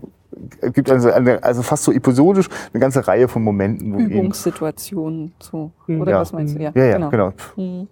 [0.62, 3.93] es gibt also, eine, also fast so episodisch eine ganze Reihe von Momenten.
[3.93, 5.71] Wo Übungssituationen so.
[5.88, 6.19] Oder ja.
[6.19, 6.62] was meinst du?
[6.62, 7.10] Ja, ja, ja genau.
[7.10, 7.34] genau.
[7.56, 7.88] Mhm.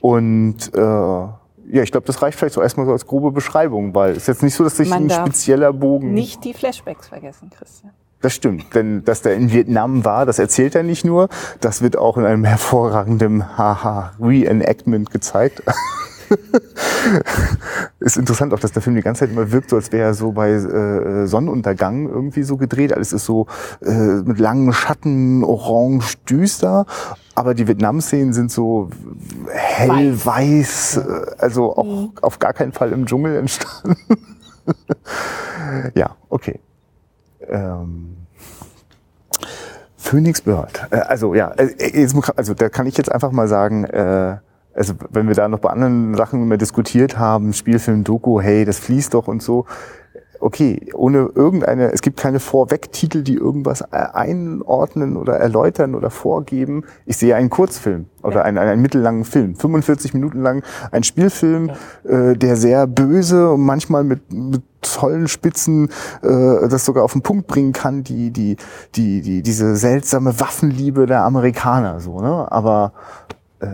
[0.00, 4.12] Und äh, ja, ich glaube, das reicht vielleicht so erstmal so als grobe Beschreibung, weil
[4.12, 6.14] es ist jetzt nicht so, dass sich ein spezieller Bogen.
[6.14, 7.92] Nicht die Flashbacks vergessen, Christian.
[8.22, 11.28] Das stimmt, denn dass der in Vietnam war, das erzählt er nicht nur,
[11.60, 15.62] das wird auch in einem hervorragenden Haha Reenactment gezeigt.
[18.00, 20.14] ist interessant auch, dass der Film die ganze Zeit immer wirkt, so als wäre er
[20.14, 22.92] so bei äh, Sonnenuntergang irgendwie so gedreht.
[22.92, 23.46] Alles ist so
[23.84, 26.86] äh, mit langen Schatten, orange, düster.
[27.34, 28.90] Aber die Vietnam-Szenen sind so
[29.48, 32.12] hell, weiß, weiß äh, also auch mhm.
[32.22, 33.96] auf gar keinen Fall im Dschungel entstanden.
[35.94, 36.60] ja, okay.
[37.48, 38.16] Ähm,
[39.96, 40.86] Phoenix Bird.
[40.90, 42.06] Äh, also ja, äh,
[42.36, 44.36] also da kann ich jetzt einfach mal sagen, äh,
[44.74, 48.78] also wenn wir da noch bei anderen Sachen mehr diskutiert haben, Spielfilm, Doku, hey, das
[48.78, 49.66] fließt doch und so
[50.46, 56.84] okay, ohne irgendeine, es gibt keine Vorwegtitel, die irgendwas einordnen oder erläutern oder vorgeben.
[57.04, 61.72] Ich sehe einen Kurzfilm oder einen, einen mittellangen Film, 45 Minuten lang, ein Spielfilm,
[62.04, 62.30] ja.
[62.30, 65.88] äh, der sehr böse und manchmal mit, mit tollen Spitzen
[66.22, 68.56] äh, das sogar auf den Punkt bringen kann, die, die,
[68.94, 72.46] die, die, diese seltsame Waffenliebe der Amerikaner, so, ne?
[72.52, 72.92] Aber
[73.58, 73.66] äh,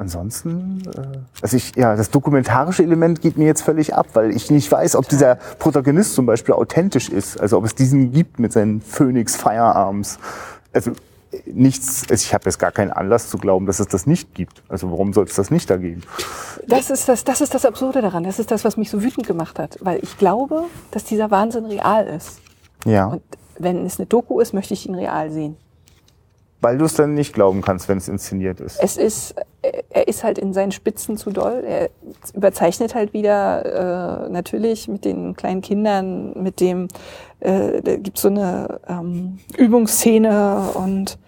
[0.00, 4.50] ansonsten, äh, also ich, ja, das dokumentarische Element geht mir jetzt völlig ab, weil ich
[4.50, 8.52] nicht weiß, ob dieser Protagonist zum Beispiel authentisch ist, also ob es diesen gibt mit
[8.52, 10.18] seinen Phoenix Firearms.
[10.72, 10.92] Also
[11.46, 14.62] nichts, also ich habe jetzt gar keinen Anlass zu glauben, dass es das nicht gibt.
[14.68, 16.02] Also warum soll es das nicht da geben?
[16.66, 18.24] Das ist das, das ist das Absurde daran.
[18.24, 21.66] Das ist das, was mich so wütend gemacht hat, weil ich glaube, dass dieser Wahnsinn
[21.66, 22.40] real ist.
[22.84, 23.06] Ja.
[23.06, 23.22] Und
[23.58, 25.56] wenn es eine Doku ist, möchte ich ihn real sehen.
[26.60, 28.78] Weil du es dann nicht glauben kannst, wenn es inszeniert ist.
[28.82, 31.64] Es ist, er ist halt in seinen Spitzen zu doll.
[31.66, 31.90] Er
[32.34, 36.88] überzeichnet halt wieder äh, natürlich mit den kleinen Kindern, mit dem,
[37.40, 41.18] äh, da gibt so eine ähm, Übungsszene und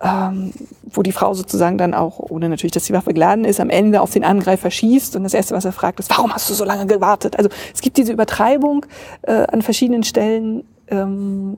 [0.00, 3.70] ähm, wo die Frau sozusagen dann auch, ohne natürlich, dass die Waffe geladen ist, am
[3.70, 6.54] Ende auf den Angreifer schießt und das Erste, was er fragt, ist, warum hast du
[6.54, 7.38] so lange gewartet?
[7.38, 8.86] Also es gibt diese Übertreibung
[9.22, 11.56] äh, an verschiedenen Stellen, ähm,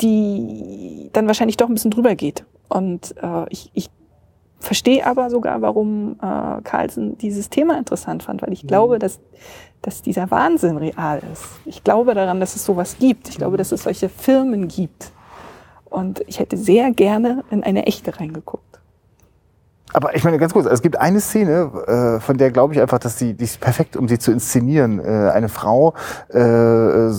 [0.00, 2.44] die dann wahrscheinlich doch ein bisschen drüber geht.
[2.68, 3.90] Und äh, ich, ich
[4.60, 8.68] verstehe aber sogar, warum äh, Carlsen dieses Thema interessant fand, weil ich mhm.
[8.68, 9.18] glaube, dass,
[9.82, 11.44] dass dieser Wahnsinn real ist.
[11.64, 13.28] Ich glaube daran, dass es sowas gibt.
[13.28, 15.12] Ich glaube, dass es solche Firmen gibt.
[15.86, 18.69] Und ich hätte sehr gerne in eine echte reingeguckt.
[19.92, 22.98] Aber ich meine ganz kurz, es gibt eine Szene, äh, von der glaube ich einfach,
[22.98, 25.00] dass die, die ist perfekt, um sie zu inszenieren.
[25.00, 25.94] Äh, eine Frau,
[26.32, 27.12] äh, äh,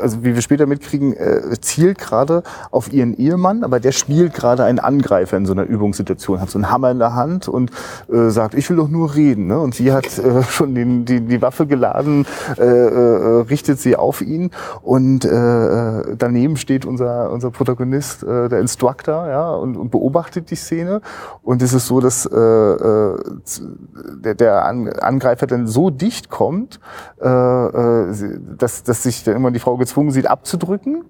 [0.00, 1.14] also wie wir später mitkriegen,
[1.60, 6.40] zielt gerade auf ihren Ehemann, aber der spielt gerade einen Angreifer in so einer Übungssituation,
[6.40, 7.70] hat so einen Hammer in der Hand und
[8.08, 9.46] sagt, ich will doch nur reden.
[9.46, 9.58] Ne?
[9.58, 10.06] Und sie hat
[10.48, 12.26] schon den, die, die Waffe geladen,
[12.58, 14.50] richtet sie auf ihn
[14.82, 21.00] und daneben steht unser, unser Protagonist, der Instructor, ja, und, und beobachtet die Szene.
[21.48, 23.16] Und es ist so, dass äh, äh,
[24.22, 26.78] der, der Angreifer dann so dicht kommt,
[27.22, 31.06] äh, äh, dass, dass sich dann immer die Frau gezwungen sieht, abzudrücken.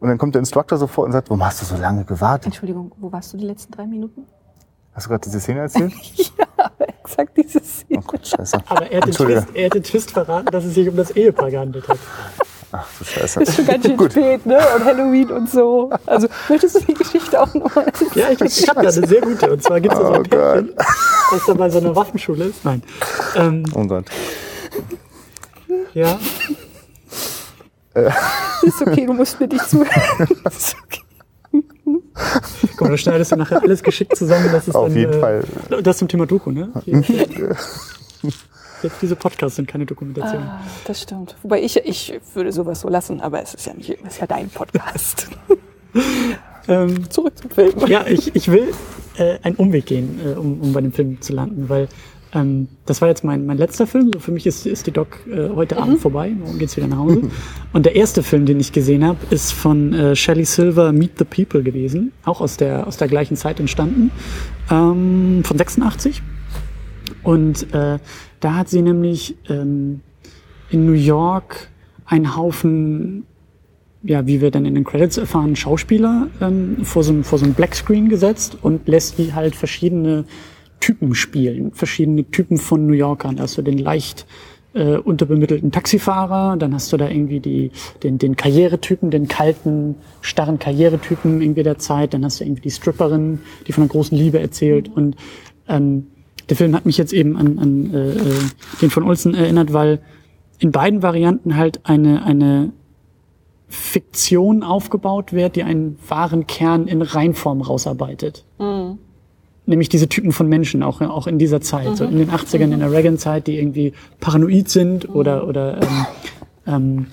[0.00, 2.46] Und dann kommt der Instructor sofort und sagt, warum hast du so lange gewartet?
[2.46, 4.24] Entschuldigung, wo warst du die letzten drei Minuten?
[4.94, 5.92] Hast du gerade diese Szene erzählt?
[6.38, 6.70] ja,
[7.04, 8.00] exakt diese Szene.
[8.00, 8.62] Oh Gott, scheiße.
[8.68, 11.10] Aber er hat, den Twist, er hat den Twist verraten, dass es sich um das
[11.10, 11.98] Ehepaar gehandelt hat.
[12.72, 13.42] Ach du Scheiße.
[13.42, 14.58] Ist schon ganz schön spät, ne?
[14.74, 15.90] Und Halloween und so.
[16.06, 19.20] Also, möchtest du die Geschichte auch noch mal Ja, ich, ich habe da eine sehr
[19.20, 19.52] gute.
[19.52, 20.74] Und zwar gibt es oh so ein Pärchen,
[21.30, 22.64] das da bei so einer Waffenschule ist.
[22.64, 22.82] Nein.
[23.36, 24.06] Ähm, oh Gott.
[25.92, 26.18] Ja.
[27.94, 28.10] Äh.
[28.62, 29.90] Ist okay, du musst mir nicht zuhören.
[30.46, 31.02] Ist okay.
[32.76, 34.48] Guck mal, da schneidest du nachher alles geschickt zusammen.
[34.50, 35.44] Das ist Auf dann, jeden äh, Fall.
[35.82, 36.70] Das zum Thema Doku, ne?
[36.84, 37.02] Hier,
[38.82, 40.42] Jetzt diese Podcasts sind keine Dokumentation.
[40.42, 41.36] Ah, das stimmt.
[41.42, 44.26] Wobei ich, ich würde sowas so lassen, aber es ist ja nicht, es ist ja
[44.26, 45.28] dein Podcast.
[46.68, 47.72] ähm, Zurück zum Film.
[47.86, 48.72] Ja, ich, ich will
[49.18, 51.88] äh, einen Umweg gehen, äh, um, um bei dem Film zu landen, weil
[52.34, 54.10] ähm, das war jetzt mein, mein letzter Film.
[54.12, 55.82] So für mich ist, ist die Doc äh, heute mhm.
[55.82, 56.30] Abend vorbei.
[56.30, 57.22] Morgen geht's wieder nach Hause.
[57.72, 61.24] Und der erste Film, den ich gesehen habe, ist von äh, Shelley Silver Meet the
[61.24, 62.12] People gewesen.
[62.24, 64.10] Auch aus der, aus der gleichen Zeit entstanden.
[64.70, 66.22] Ähm, von 86.
[67.22, 67.98] Und äh,
[68.40, 70.00] da hat sie nämlich ähm,
[70.70, 71.68] in New York
[72.06, 73.24] einen Haufen,
[74.02, 77.54] ja, wie wir dann in den Credits erfahren, Schauspieler ähm, vor, so, vor so ein
[77.54, 80.24] Blackscreen gesetzt und lässt die halt verschiedene
[80.80, 83.36] Typen spielen, verschiedene Typen von New Yorkern.
[83.36, 84.26] Da hast du den leicht
[84.74, 87.70] äh, unterbemittelten Taxifahrer, dann hast du da irgendwie die,
[88.02, 92.70] den, den Karrieretypen, den kalten, starren Karrieretypen irgendwie der Zeit, dann hast du irgendwie die
[92.70, 95.16] Stripperin, die von einer großen Liebe erzählt und
[95.68, 96.06] ähm,
[96.48, 98.34] der Film hat mich jetzt eben an, an äh, äh,
[98.80, 100.00] den von Olsen erinnert, weil
[100.58, 102.72] in beiden Varianten halt eine, eine
[103.68, 108.44] Fiktion aufgebaut wird, die einen wahren Kern in Reinform rausarbeitet.
[108.58, 108.98] Mhm.
[109.64, 111.96] Nämlich diese Typen von Menschen, auch, auch in dieser Zeit, mhm.
[111.96, 112.72] so in den 80ern, mhm.
[112.74, 115.14] in der Reagan-Zeit, die irgendwie paranoid sind mhm.
[115.14, 116.06] oder, oder ähm,
[116.66, 117.06] ähm,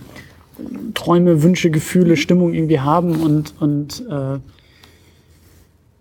[0.94, 4.40] Träume, Wünsche, Gefühle, Stimmung irgendwie haben und, und äh,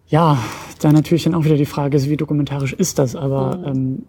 [0.08, 0.38] ja,
[0.80, 3.64] da natürlich dann auch wieder die Frage ist, wie dokumentarisch ist das, aber mhm.
[3.66, 4.02] ähm,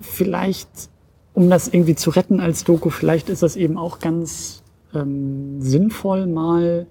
[0.00, 0.68] vielleicht,
[1.34, 4.62] um das irgendwie zu retten als Doku, vielleicht ist das eben auch ganz
[4.94, 6.86] ähm, sinnvoll, mal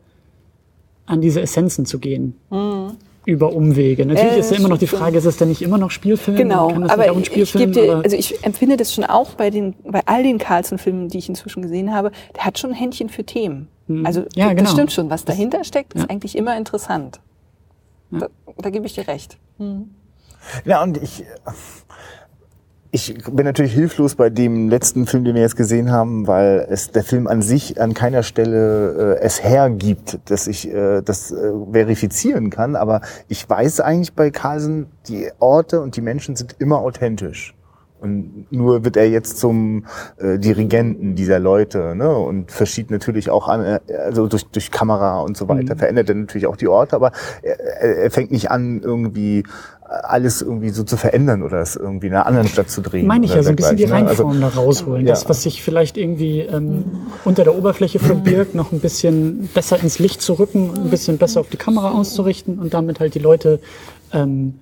[1.05, 2.35] an diese Essenzen zu gehen.
[2.49, 2.91] Mhm.
[3.27, 4.05] Über Umwege.
[4.05, 6.37] Natürlich äh, ist ja immer noch die Frage, ist es denn nicht immer noch Spielfilm?
[6.37, 10.21] Genau, aber ich gebe dir, also ich empfinde das schon auch bei den, bei all
[10.21, 13.67] den Carlson-Filmen, die ich inzwischen gesehen habe, der hat schon ein Händchen für Themen.
[13.87, 14.05] Mhm.
[14.05, 14.69] Also ja, das genau.
[14.69, 15.09] stimmt schon.
[15.09, 16.09] Was dahinter steckt, ist ja.
[16.09, 17.19] eigentlich immer interessant.
[18.11, 19.37] Da, da gebe ich dir recht.
[19.57, 19.89] Mhm.
[20.63, 21.25] Ja, und ich,
[22.91, 26.91] ich bin natürlich hilflos bei dem letzten Film, den wir jetzt gesehen haben, weil es
[26.91, 31.51] der Film an sich an keiner Stelle äh, es hergibt, dass ich äh, das äh,
[31.71, 32.75] verifizieren kann.
[32.75, 37.54] Aber ich weiß eigentlich bei Carlsen, die Orte und die Menschen sind immer authentisch.
[38.05, 39.85] Und nur wird er jetzt zum
[40.17, 42.15] äh, Dirigenten dieser Leute ne?
[42.15, 45.79] und verschiebt natürlich auch an, äh, also durch, durch Kamera und so weiter, mhm.
[45.79, 49.43] verändert er natürlich auch die Orte, aber er, er fängt nicht an, irgendwie
[49.87, 53.07] alles irgendwie so zu verändern oder es irgendwie in einer anderen Stadt zu drehen.
[53.07, 54.45] Meine ich ja, so ein bisschen die Reinform ne?
[54.45, 55.05] also, da rausholen.
[55.05, 55.13] Ja.
[55.13, 56.85] Das, was sich vielleicht irgendwie ähm,
[57.23, 61.39] unter der Oberfläche verbirgt, noch ein bisschen besser ins Licht zu rücken, ein bisschen besser
[61.39, 63.59] auf die Kamera auszurichten und damit halt die Leute
[64.11, 64.55] ähm,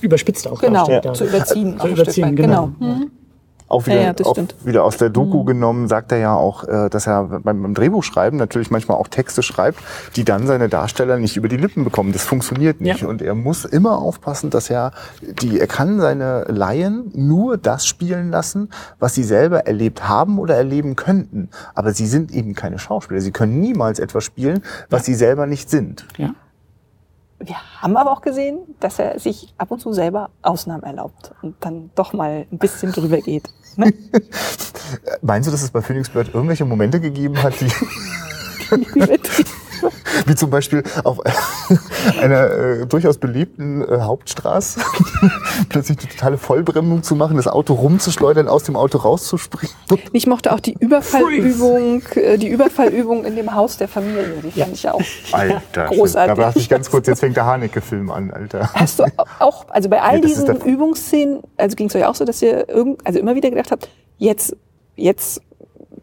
[0.00, 1.12] überspitzt auch genau, ja.
[1.12, 1.78] zu überziehen.
[1.78, 2.72] Zu überziehen, genau.
[2.78, 2.94] genau.
[2.94, 3.10] Mhm.
[3.68, 5.46] Auch wieder, ja, ja, auch wieder aus der Doku mhm.
[5.46, 9.42] genommen, sagt er ja auch, äh, dass er beim, beim Drehbuchschreiben natürlich manchmal auch Texte
[9.42, 9.80] schreibt,
[10.14, 12.12] die dann seine Darsteller nicht über die Lippen bekommen.
[12.12, 13.00] Das funktioniert nicht.
[13.00, 13.08] Ja.
[13.08, 18.30] Und er muss immer aufpassen, dass er die, er kann seine Laien nur das spielen
[18.30, 21.48] lassen, was sie selber erlebt haben oder erleben könnten.
[21.74, 23.20] Aber sie sind eben keine Schauspieler.
[23.20, 26.06] Sie können niemals etwas spielen, was sie selber nicht sind.
[26.18, 26.34] Ja.
[27.38, 31.54] Wir haben aber auch gesehen, dass er sich ab und zu selber Ausnahmen erlaubt und
[31.60, 33.50] dann doch mal ein bisschen drüber geht.
[33.76, 33.92] Ne?
[35.22, 37.70] Meinst du, dass es bei Phoenix Bird irgendwelche Momente gegeben hat, die
[40.26, 41.20] Wie zum Beispiel auf
[42.20, 44.80] einer äh, durchaus beliebten äh, Hauptstraße
[45.68, 49.74] plötzlich die totale Vollbremsung zu machen, das Auto rumzuschleudern, aus dem Auto rauszuspringen.
[50.12, 54.42] Ich mochte auch die Überfallübung, äh, die Überfallübung in dem Haus der Familie.
[54.42, 54.94] Die fand ja.
[54.94, 56.36] ich auch Alter, großartig.
[56.36, 58.70] Da dachte ich ganz kurz, jetzt fängt der Haneke-Film an, Alter.
[58.74, 59.04] Hast du
[59.38, 62.68] auch, also bei all ja, diesen Übungsszenen, also ging es euch auch so, dass ihr
[62.68, 64.56] irgend, also immer wieder gedacht habt, jetzt
[64.96, 65.40] jetzt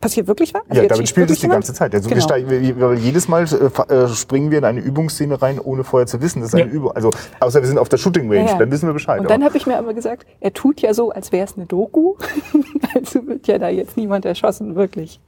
[0.04, 0.62] passiert wirklich was?
[0.70, 1.94] Also ja, damit spielt es die ganze Zeit.
[1.96, 2.28] Also genau.
[2.30, 6.22] wir, wir, jedes Mal äh, äh, springen wir in eine Übungsszene rein, ohne vorher zu
[6.22, 6.66] wissen, dass es ja.
[6.66, 6.92] eine Übung.
[6.92, 8.58] Also außer wir sind auf der Shooting Range, ja, ja.
[8.58, 9.22] dann wissen wir Bescheid.
[9.22, 11.66] Und dann habe ich mir aber gesagt, er tut ja so, als wäre es eine
[11.66, 12.16] Doku.
[12.96, 15.20] also wird ja da jetzt niemand erschossen, wirklich.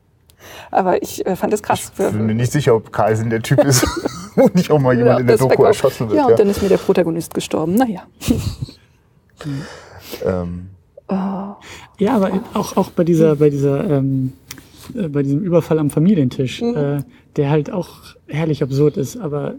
[0.71, 1.91] Aber ich äh, fand es krass.
[1.97, 3.85] Ich bin mir nicht sicher, ob Carlsen der Typ ist,
[4.35, 6.17] wo nicht auch mal jemand in der Doku erschossen wird.
[6.17, 7.75] Ja, und dann ist mir der Protagonist gestorben.
[7.75, 8.03] Naja.
[10.25, 10.69] ähm.
[11.07, 11.55] Oh.
[11.99, 14.33] Ja, aber auch, auch bei dieser, bei dieser ähm,
[14.95, 16.75] äh, bei diesem Überfall am Familientisch, mhm.
[16.75, 17.03] äh,
[17.35, 19.17] der halt auch herrlich absurd ist.
[19.17, 19.55] Aber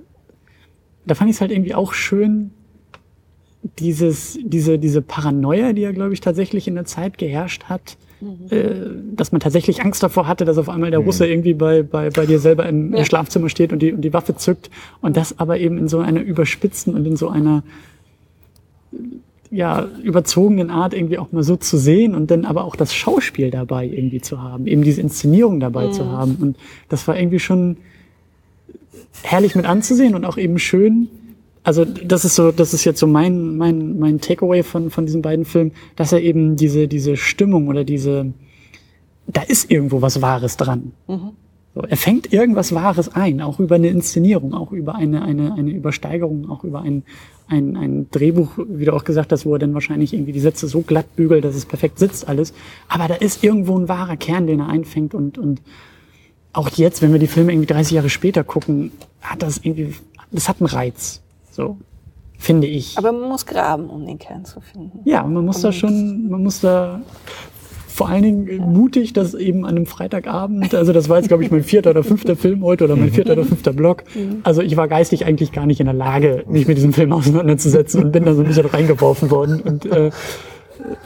[1.06, 2.50] da fand ich es halt irgendwie auch schön,
[3.78, 8.46] dieses, diese, diese Paranoia, die ja, glaube ich, tatsächlich in der Zeit geherrscht hat, mhm.
[8.50, 11.06] äh, dass man tatsächlich Angst davor hatte, dass auf einmal der mhm.
[11.06, 13.00] Russe irgendwie bei, bei, bei dir selber im, ja.
[13.00, 14.70] im Schlafzimmer steht und die, und die Waffe zückt.
[15.00, 17.62] Und das aber eben in so einer überspitzten und in so einer
[19.50, 23.50] ja, überzogenen Art irgendwie auch mal so zu sehen und dann aber auch das Schauspiel
[23.50, 25.92] dabei irgendwie zu haben, eben diese Inszenierung dabei mhm.
[25.92, 26.36] zu haben.
[26.40, 26.56] Und
[26.88, 27.76] das war irgendwie schon
[29.22, 31.08] herrlich mit anzusehen und auch eben schön.
[31.62, 35.22] Also das ist so, das ist jetzt so mein mein mein Takeaway von von diesen
[35.22, 38.32] beiden Filmen, dass er eben diese diese Stimmung oder diese
[39.26, 40.92] da ist irgendwo was Wahres dran.
[41.08, 41.32] Mhm.
[41.76, 45.70] So, er fängt irgendwas Wahres ein, auch über eine Inszenierung, auch über eine eine eine
[45.70, 47.02] Übersteigerung, auch über ein
[47.48, 50.68] ein, ein Drehbuch, wie du auch gesagt hast, wo er dann wahrscheinlich irgendwie die Sätze
[50.68, 52.54] so glatt bügelt, dass es perfekt sitzt alles.
[52.88, 55.60] Aber da ist irgendwo ein wahrer Kern, den er einfängt und, und
[56.54, 59.94] auch jetzt, wenn wir die Filme irgendwie 30 Jahre später gucken, hat das irgendwie,
[60.32, 61.20] das hat einen Reiz.
[61.50, 61.76] So.
[62.38, 62.96] Finde ich.
[62.96, 65.00] Aber man muss graben, um den Kern zu finden.
[65.04, 67.02] Ja, man muss und da schon, man muss da
[67.96, 71.50] vor allen Dingen mutig, dass eben an einem Freitagabend, also das war jetzt, glaube ich,
[71.50, 74.04] mein vierter oder fünfter Film heute oder mein vierter oder fünfter Blog.
[74.14, 74.40] Mhm.
[74.42, 78.04] Also ich war geistig eigentlich gar nicht in der Lage, mich mit diesem Film auseinanderzusetzen
[78.04, 79.62] und bin da so ein bisschen reingeworfen worden.
[79.62, 80.10] Und äh,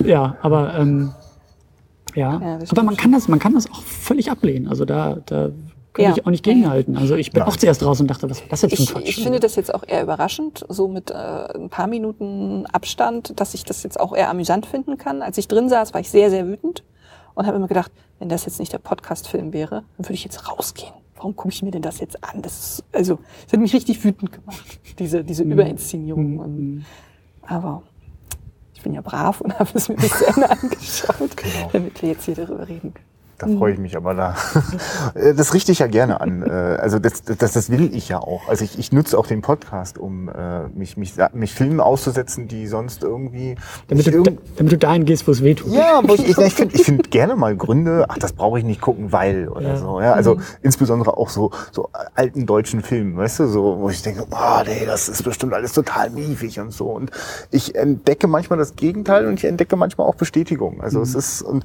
[0.04, 1.12] ja, aber ähm,
[2.16, 4.66] ja, ja aber man kann das, man kann das auch völlig ablehnen.
[4.66, 5.50] Also da, da
[5.92, 6.12] kann ja.
[6.12, 6.96] ich auch nicht gegenhalten.
[6.96, 7.48] Also ich bin ja.
[7.48, 9.08] auch zuerst raus und dachte, was war das jetzt für ein Quatsch?
[9.08, 13.54] Ich finde das jetzt auch eher überraschend, so mit äh, ein paar Minuten Abstand, dass
[13.54, 15.22] ich das jetzt auch eher amüsant finden kann.
[15.22, 16.84] Als ich drin saß, war ich sehr, sehr wütend
[17.34, 20.48] und habe immer gedacht, wenn das jetzt nicht der Podcast-Film wäre, dann würde ich jetzt
[20.48, 20.92] rausgehen.
[21.16, 22.42] Warum gucke ich mir denn das jetzt an?
[22.42, 25.52] Das ist, also, das hat mich richtig wütend gemacht, diese, diese mhm.
[25.52, 26.36] Überinszenierung.
[26.36, 26.84] Mhm.
[27.42, 27.82] aber
[28.74, 31.70] ich bin ja brav und habe es mir bis zu Ende angeschaut, genau.
[31.72, 33.09] damit wir jetzt hier darüber reden können.
[33.40, 34.36] Da freue ich mich aber da.
[35.14, 36.42] Das richte ich ja gerne an.
[36.42, 38.48] Äh, also das, das, das will ich ja auch.
[38.48, 42.66] Also ich, ich nutze auch den Podcast, um äh, mich, mich, mich Filmen auszusetzen, die
[42.66, 43.54] sonst irgendwie...
[43.88, 44.40] Damit du, irgend...
[44.56, 45.72] damit du dahin gehst, wo es weh tut.
[45.72, 48.82] Ja, ich, ich, ich finde ich find gerne mal Gründe, ach, das brauche ich nicht
[48.82, 49.76] gucken, weil oder ja.
[49.78, 50.00] so.
[50.02, 50.42] Ja, also mhm.
[50.60, 54.84] insbesondere auch so, so alten deutschen Filmen, weißt du, so, wo ich denke, oh nee,
[54.84, 56.90] das ist bestimmt alles total miefig und so.
[56.90, 57.10] Und
[57.50, 60.82] ich entdecke manchmal das Gegenteil und ich entdecke manchmal auch Bestätigung.
[60.82, 61.04] Also mhm.
[61.04, 61.40] es ist...
[61.40, 61.64] und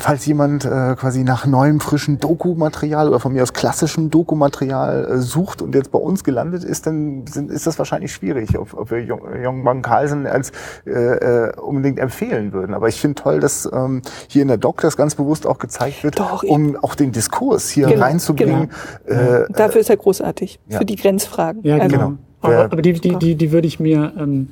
[0.00, 5.18] falls jemand äh, quasi nach neuem, frischen Dokumaterial oder von mir aus klassischem Dokumaterial äh,
[5.18, 8.90] sucht und jetzt bei uns gelandet ist, dann sind, ist das wahrscheinlich schwierig, ob, ob
[8.90, 10.50] wir Jong Van Carlsen als
[10.86, 12.74] äh, äh, unbedingt empfehlen würden.
[12.74, 16.02] Aber ich finde toll, dass ähm, hier in der Doc das ganz bewusst auch gezeigt
[16.02, 18.70] wird, Doch, um auch den Diskurs hier genau, reinzubringen.
[19.06, 19.20] Genau.
[19.20, 20.78] Äh, Dafür ist er großartig, ja.
[20.78, 21.62] für die Grenzfragen.
[21.62, 22.12] Ja, also, genau.
[22.40, 24.12] Aber, aber die, die, die, die würde ich mir...
[24.18, 24.48] Ähm,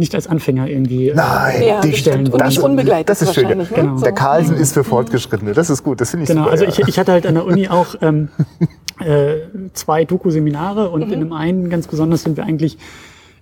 [0.00, 2.46] nicht als Anfänger irgendwie Nein, äh, Ja, die das stellen wollen.
[2.46, 3.44] nicht unbegleitet Das ist schön.
[3.44, 3.76] wahrscheinlich, ne?
[3.76, 4.00] Genau.
[4.00, 5.52] Der Carlsen ist für Fortgeschrittene.
[5.52, 6.00] Das ist gut.
[6.00, 6.50] Das finde ich Genau, super.
[6.52, 6.70] also ja.
[6.70, 8.30] ich, ich hatte halt an der Uni auch ähm,
[8.98, 9.36] äh,
[9.74, 12.76] zwei Doku-Seminare und in einem einen ganz besonders sind wir eigentlich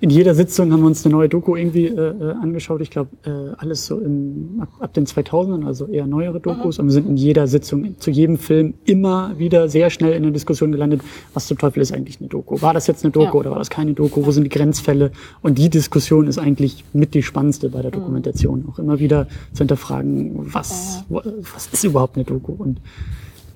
[0.01, 2.81] in jeder Sitzung haben wir uns eine neue Doku irgendwie äh, äh, angeschaut.
[2.81, 6.79] Ich glaube, äh, alles so im, ab, ab den 2000ern, also eher neuere Dokus.
[6.79, 10.31] Und wir sind in jeder Sitzung zu jedem Film immer wieder sehr schnell in der
[10.31, 11.01] Diskussion gelandet,
[11.35, 12.63] was zum Teufel ist eigentlich eine Doku?
[12.63, 13.33] War das jetzt eine Doku Ja.
[13.35, 14.25] oder war das keine Doku?
[14.25, 15.11] Wo sind die Grenzfälle?
[15.43, 18.67] Und die Diskussion ist eigentlich mit die spannendste bei der Dokumentation.
[18.71, 22.53] Auch immer wieder zu hinterfragen, was, was ist überhaupt eine Doku?
[22.53, 22.81] Und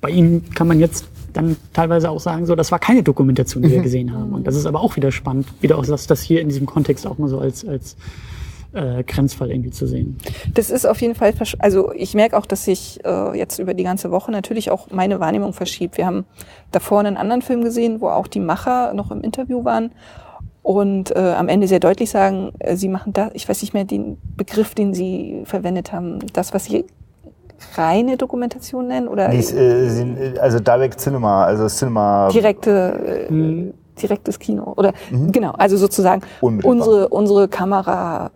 [0.01, 3.71] bei ihm kann man jetzt dann teilweise auch sagen, so, das war keine Dokumentation, die
[3.71, 4.33] wir gesehen haben.
[4.33, 7.05] Und das ist aber auch wieder spannend, wieder auch das, das hier in diesem Kontext
[7.07, 7.95] auch mal so als, als
[8.73, 10.17] äh, Grenzfall irgendwie zu sehen.
[10.53, 13.83] Das ist auf jeden Fall, also ich merke auch, dass sich äh, jetzt über die
[13.83, 15.97] ganze Woche natürlich auch meine Wahrnehmung verschiebt.
[15.97, 16.25] Wir haben
[16.71, 19.91] davor einen anderen Film gesehen, wo auch die Macher noch im Interview waren
[20.63, 23.85] und äh, am Ende sehr deutlich sagen, äh, sie machen da, ich weiß nicht mehr
[23.85, 26.85] den Begriff, den sie verwendet haben, das, was sie
[27.77, 32.29] reine Dokumentation nennen oder ist, äh, äh, also Direct Cinema, also Cinema.
[32.29, 34.93] direkte, äh, direktes Kino oder
[35.31, 38.31] genau, also sozusagen unsere unsere Kamera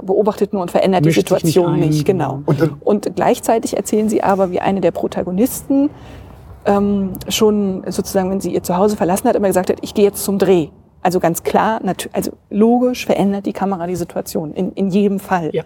[0.00, 2.42] äh, beobachtet nur und verändert Mischt die nicht Situation ein, nicht, genau.
[2.46, 2.74] genau.
[2.80, 5.90] Und, gleichzeitig erzählen sie aber, wie eine der Protagonisten
[6.66, 10.22] ähm, schon sozusagen, wenn sie ihr Zuhause verlassen hat, immer gesagt hat, ich gehe jetzt
[10.24, 10.68] zum Dreh.
[11.02, 11.80] Also ganz klar,
[12.12, 15.50] also logisch verändert die Kamera die Situation in, in jedem Fall.
[15.52, 15.62] Ja.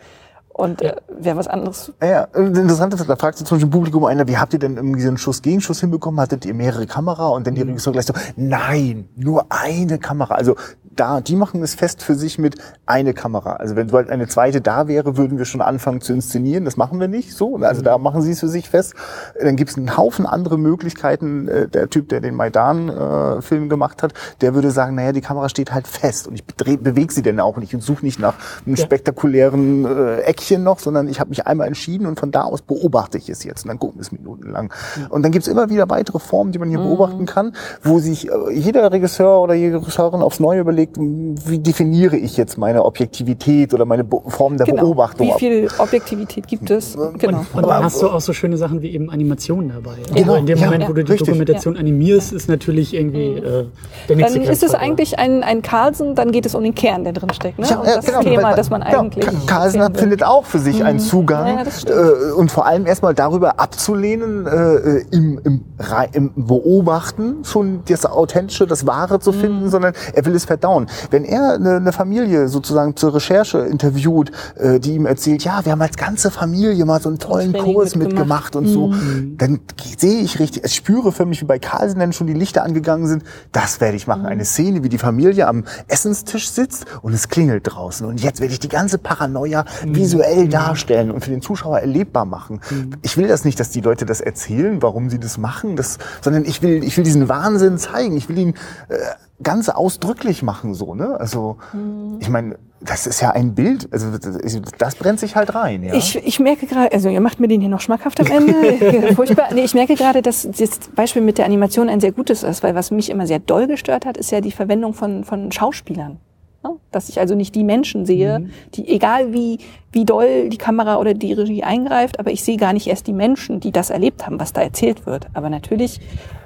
[0.56, 3.66] Und äh, wer was anderes Ja, ja, das Interessante ist, da fragt sich zum Beispiel
[3.66, 6.20] im Publikum einer, wie habt ihr denn irgendwie so einen Schuss Gegenschuss hinbekommen?
[6.20, 7.26] Hattet ihr mehrere Kamera?
[7.28, 10.34] Und dann die Regisseur gleich so, nein, nur eine Kamera.
[10.36, 10.54] Also
[10.96, 12.54] da, die machen es fest für sich mit
[12.86, 13.54] eine Kamera.
[13.54, 16.64] Also wenn sobald eine zweite da wäre, würden wir schon anfangen zu inszenieren.
[16.64, 17.56] Das machen wir nicht so.
[17.56, 18.94] Also da machen sie es für sich fest.
[19.40, 21.48] Dann gibt es einen Haufen andere Möglichkeiten.
[21.48, 25.72] Äh, Der Typ, der den Maidan-Film gemacht hat, der würde sagen, naja, die Kamera steht
[25.72, 28.84] halt fest und ich bewege sie denn auch nicht und suche nicht nach einem Ja.
[28.84, 33.18] spektakulären äh, Eckchen noch, sondern ich habe mich einmal entschieden und von da aus beobachte
[33.18, 34.72] ich es jetzt und dann gucken wir es minutenlang.
[35.08, 38.28] Und dann gibt es immer wieder weitere Formen, die man hier beobachten kann, wo sich
[38.28, 43.72] äh, jeder Regisseur oder jede Regisseurin aufs Neue überlegt, wie definiere ich jetzt meine Objektivität
[43.74, 44.82] oder meine Be Form der genau.
[44.82, 45.26] Beobachtung.
[45.28, 46.94] Wie viel Objektivität gibt es?
[47.18, 47.44] Genau.
[47.52, 49.96] Und dann hast du auch so schöne Sachen wie eben Animationen dabei.
[50.14, 50.88] Genau, Also in dem ja, Moment, ja.
[50.88, 51.28] wo du die Richtig.
[51.28, 53.66] Dokumentation animierst, ist natürlich irgendwie äh,
[54.08, 57.04] der nächste Dann ist es eigentlich ein, ein Carlsen, dann geht es um den Kern,
[57.04, 57.58] der drin steckt.
[57.58, 57.66] Ne?
[57.68, 59.46] Ja, und ja, das genau, Thema, weil- das man genau, eigentlich.
[59.46, 64.46] Carlsen findet auch für sich einen Zugang Ja, äh, und vor allem erstmal darüber abzulehnen,
[64.46, 69.36] äh, im, im, Rei- im Beobachten schon das Authentische, das Wahre zu Mhm.
[69.40, 70.86] finden, sondern er will es verdauen.
[71.10, 75.72] Wenn er eine, eine Familie sozusagen zur Recherche interviewt, äh, die ihm erzählt, ja, wir
[75.72, 78.54] haben als ganze Familie mal so einen tollen Kurs mitgemacht.
[78.54, 79.36] mitgemacht und so, Mhm.
[79.38, 79.60] dann
[79.98, 83.06] sehe ich richtig, ich spüre für mich, wie bei Carlsen dann schon die Lichter angegangen
[83.06, 84.22] sind, das werde ich machen.
[84.22, 84.28] Mhm.
[84.28, 88.06] Eine Szene, wie die Familie am Essenstisch sitzt und es klingelt draußen.
[88.06, 89.92] Und jetzt werde ich die ganze Paranoia Mhm.
[90.24, 92.60] Visuell darstellen und für den Zuschauer erlebbar machen.
[93.02, 96.44] Ich will das nicht, dass die Leute das erzählen, warum sie das machen, das, sondern
[96.44, 98.16] ich will, ich will diesen Wahnsinn zeigen.
[98.16, 98.54] Ich will ihn
[98.88, 98.96] äh,
[99.42, 101.18] ganz ausdrücklich machen, so, ne?
[101.18, 102.18] Also, Mhm.
[102.20, 104.38] ich meine, das ist ja ein Bild, also das,
[104.78, 105.94] das brennt sich halt rein, ja.
[105.94, 109.14] Ich, ich merke gerade, also ihr macht mir den hier noch schmackhaft am Ende.
[109.14, 109.48] Furchtbar.
[109.54, 112.74] Nee, ich merke gerade, dass das Beispiel mit der Animation ein sehr gutes ist, weil
[112.74, 116.18] was mich immer sehr doll gestört hat, ist ja die Verwendung von, von Schauspielern.
[116.64, 116.72] Ja?
[116.90, 119.58] Dass ich also nicht die Menschen sehe, die, egal wie,
[119.92, 123.12] wie doll die Kamera oder die Regie eingreift, aber ich sehe gar nicht erst die
[123.12, 125.28] Menschen, die das erlebt haben, was da erzählt wird.
[125.34, 126.00] Aber natürlich,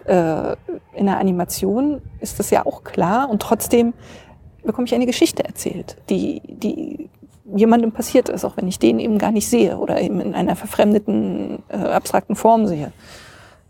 [0.04, 0.57] äh,
[0.94, 3.94] in der Animation ist das ja auch klar und trotzdem
[4.64, 7.09] bekomme ich eine Geschichte erzählt, die, die
[7.54, 10.57] jemandem passiert ist, auch wenn ich den eben gar nicht sehe oder eben in einer
[10.57, 12.92] verfremdeten, äh, abstrakten Form sehe.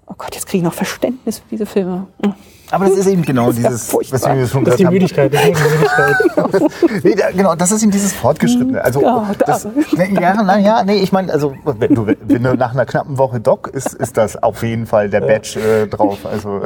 [0.06, 2.06] Oh Gott, jetzt kriege ich noch Verständnis für diese Filme.
[2.24, 2.34] Hm.
[2.70, 4.20] Aber das ist eben genau ist ja dieses, furchtbar.
[4.20, 4.86] was wir schon Das ist die.
[4.86, 5.32] Müdigkeit.
[5.32, 7.02] Das ist die Müdigkeit.
[7.04, 8.82] Nee, da, genau, das ist eben dieses Fortgeschrittene.
[8.82, 12.42] Also, Ja, da- das, nee, ja, na, ja, nee, ich meine, also, wenn du, wenn
[12.42, 15.86] du nach einer knappen Woche Doc ist, ist das auf jeden Fall der Badge äh,
[15.86, 16.26] drauf.
[16.26, 16.60] Also,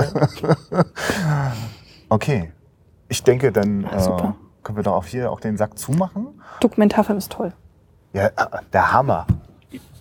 [2.09, 2.53] okay.
[3.09, 4.35] Ich denke, dann äh, super.
[4.63, 6.29] können wir doch auch hier auch den Sack zumachen.
[6.61, 7.53] Dokumentarfilm ist toll.
[8.13, 8.31] Ja, äh,
[8.73, 9.27] der Hammer.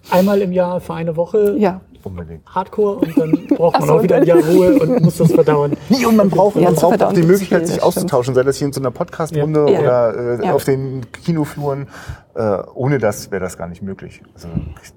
[0.09, 1.81] Einmal im Jahr für eine Woche Ja.
[2.03, 2.45] Unbedingt.
[2.47, 5.73] Hardcore und dann braucht man so, auch wieder ein Jahr Ruhe und muss das verdauen.
[5.89, 8.67] Nee, und man braucht, Ja, man braucht auch die Möglichkeit, sich auszutauschen, sei das hier
[8.67, 9.79] in so einer Podcast-Runde Ja.
[9.79, 10.53] oder äh, Ja.
[10.53, 11.87] auf den Kinofluren.
[12.33, 14.21] Äh, ohne das wäre das gar nicht möglich.
[14.33, 14.47] Also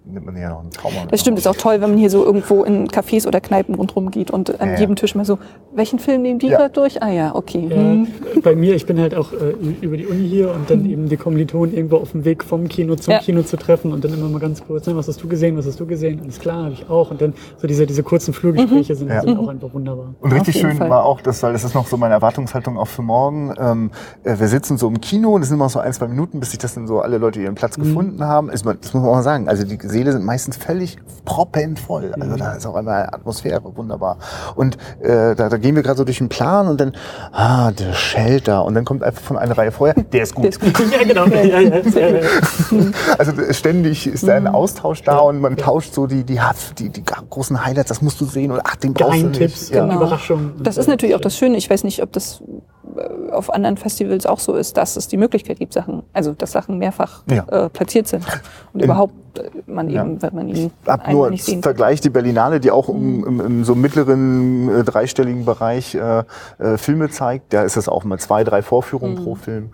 [0.05, 1.07] nimmt man ja noch einen Trauma.
[1.11, 4.13] Das stimmt, ist auch toll, wenn man hier so irgendwo in Cafés oder Kneipen rundherum
[4.13, 4.81] geht und an Ja, ja.
[4.81, 5.39] jedem Tisch mal so,
[5.75, 6.59] welchen Film nehmen die Ja.
[6.59, 7.03] gerade durch?
[7.03, 7.67] Ah ja, okay.
[7.69, 8.07] Ja, Hm.
[8.43, 11.17] bei mir, ich bin halt auch äh, über die Uni hier und dann eben die
[11.17, 13.19] Kommilitonen irgendwo auf dem Weg vom Kino zum Ja.
[13.19, 15.67] Kino zu treffen und dann immer mal ganz kurz, ne, was hast du gesehen, was
[15.67, 16.21] hast du gesehen?
[16.23, 17.11] Alles klar, habe ich auch.
[17.11, 19.23] Und dann so diese, diese kurzen Flurgespräche sind, Ja.
[19.23, 20.15] sind auch einfach wunderbar.
[20.21, 20.89] Und richtig schön Fall.
[20.89, 23.53] war auch, das, weil das ist noch so meine Erwartungshaltung auch für morgen.
[23.59, 23.91] Ähm,
[24.23, 26.51] äh, wir sitzen so im Kino und es sind immer so ein, zwei Minuten, bis
[26.51, 28.51] sich das dann so alle Leute ihren Platz gefunden haben.
[28.51, 29.49] Ist, man- das muss man auch mal sagen.
[29.49, 32.15] Also die Säle sind meistens völlig proppenvoll.
[32.21, 34.19] Also da ist auch einmal Atmosphäre wunderbar.
[34.55, 36.93] Und äh, da, da gehen wir gerade so durch den Plan und dann,
[37.33, 38.65] ah, der Shelter.
[38.65, 40.45] Und dann kommt einfach von einer Reihe vorher, der ist gut.
[40.45, 40.73] Der ist gut.
[40.93, 41.25] Ja, genau.
[41.35, 42.21] Ja, ja, ja, ja.
[43.19, 46.39] Also ständig ist da ein Austausch da und man tauscht so die, die,
[46.79, 49.75] die, die großen Highlights, das musst du sehen und ach, den brauchst du Geheimtipps, nicht.
[49.75, 49.85] Ja.
[49.87, 49.97] genau.
[49.97, 50.53] Überraschungen.
[50.63, 51.57] Das ist natürlich auch das Schöne.
[51.57, 52.43] Ich weiß nicht, ob das
[52.97, 56.53] äh, auf anderen Festivals auch so ist, dass es die Möglichkeit gibt, Sachen, also dass
[56.53, 57.45] Sachen mehrfach Ja.
[57.49, 58.25] äh, platziert sind
[58.73, 60.03] und In- überhaupt äh, man Ja.
[60.05, 61.63] eben, wenn man ihn einmal nur nicht sehen.
[61.63, 66.23] Vergleich die Berlinale, die auch im, im, im so mittleren äh, dreistelligen Bereich äh,
[66.59, 67.53] äh, Filme zeigt.
[67.53, 69.71] Da ist es auch mal zwei, drei Vorführungen pro Film.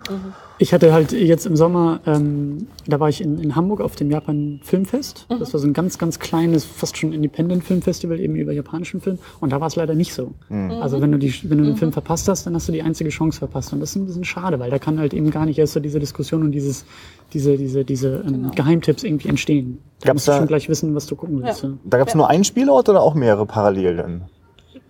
[0.61, 4.11] Ich hatte halt jetzt im Sommer, ähm, da war ich in, in Hamburg auf dem
[4.11, 5.25] Japan Filmfest.
[5.27, 9.17] Das war so ein ganz, ganz kleines, fast schon Independent Filmfestival eben über japanischen Film.
[9.39, 10.33] Und da war es leider nicht so.
[10.49, 13.09] Also wenn du die, wenn du den Film verpasst hast, dann hast du die einzige
[13.09, 13.73] Chance verpasst.
[13.73, 15.79] Und das ist ein bisschen schade, weil da kann halt eben gar nicht erst so
[15.79, 16.85] diese Diskussion und dieses,
[17.33, 19.79] diese, diese, diese ähm, Geheimtipps irgendwie entstehen.
[20.01, 21.63] Da Gab's musst du da- schon gleich wissen, was du gucken willst.
[21.63, 21.69] Ja.
[21.85, 24.21] Da gab es nur einen Spielort oder auch mehrere parallel dann?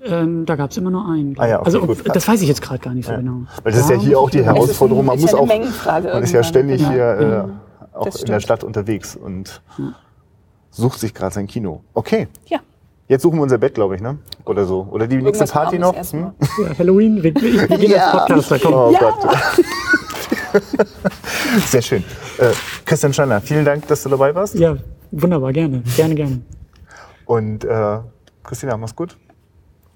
[0.03, 1.35] Ähm, da gab es immer nur einen.
[1.37, 2.03] Ah ja, okay, also gut.
[2.15, 3.43] das weiß ich jetzt gerade gar nicht so genau.
[3.63, 5.05] Weil das ist ja hier auch die ich- Herausforderung.
[5.05, 6.89] Man muss ja auch, man ist ja ständig Ja.
[6.91, 7.49] hier
[7.93, 8.39] äh, auch in der.
[8.39, 9.61] Stadt unterwegs und
[10.71, 11.81] sucht sich gerade sein Kino.
[11.93, 12.27] Okay.
[12.47, 12.59] Ja.
[13.07, 14.17] Jetzt suchen wir unser Bett, glaube ich, ne?
[14.45, 14.87] Oder so.
[14.89, 16.19] Oder die nächste Irgendwas Party Warmes noch?
[16.21, 16.65] Hm?
[16.65, 18.11] Ja, Halloween, wir, wir, gehen Ja.
[18.25, 18.73] Podcaster, komm.
[18.73, 19.15] Oh Gott.
[21.67, 22.03] Sehr schön.
[22.37, 22.51] Äh,
[22.85, 24.55] Christian Steiner, vielen Dank, dass du dabei warst.
[24.55, 24.77] Ja,
[25.11, 25.83] wunderbar, gerne.
[25.95, 26.41] Gerne, gerne.
[27.25, 27.99] Und äh,
[28.43, 29.17] Christina, mach's gut.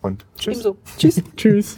[0.05, 0.59] Und tschüss.
[0.59, 0.77] Ebenso.
[0.99, 1.23] Tschüss.
[1.35, 1.77] Tschüss.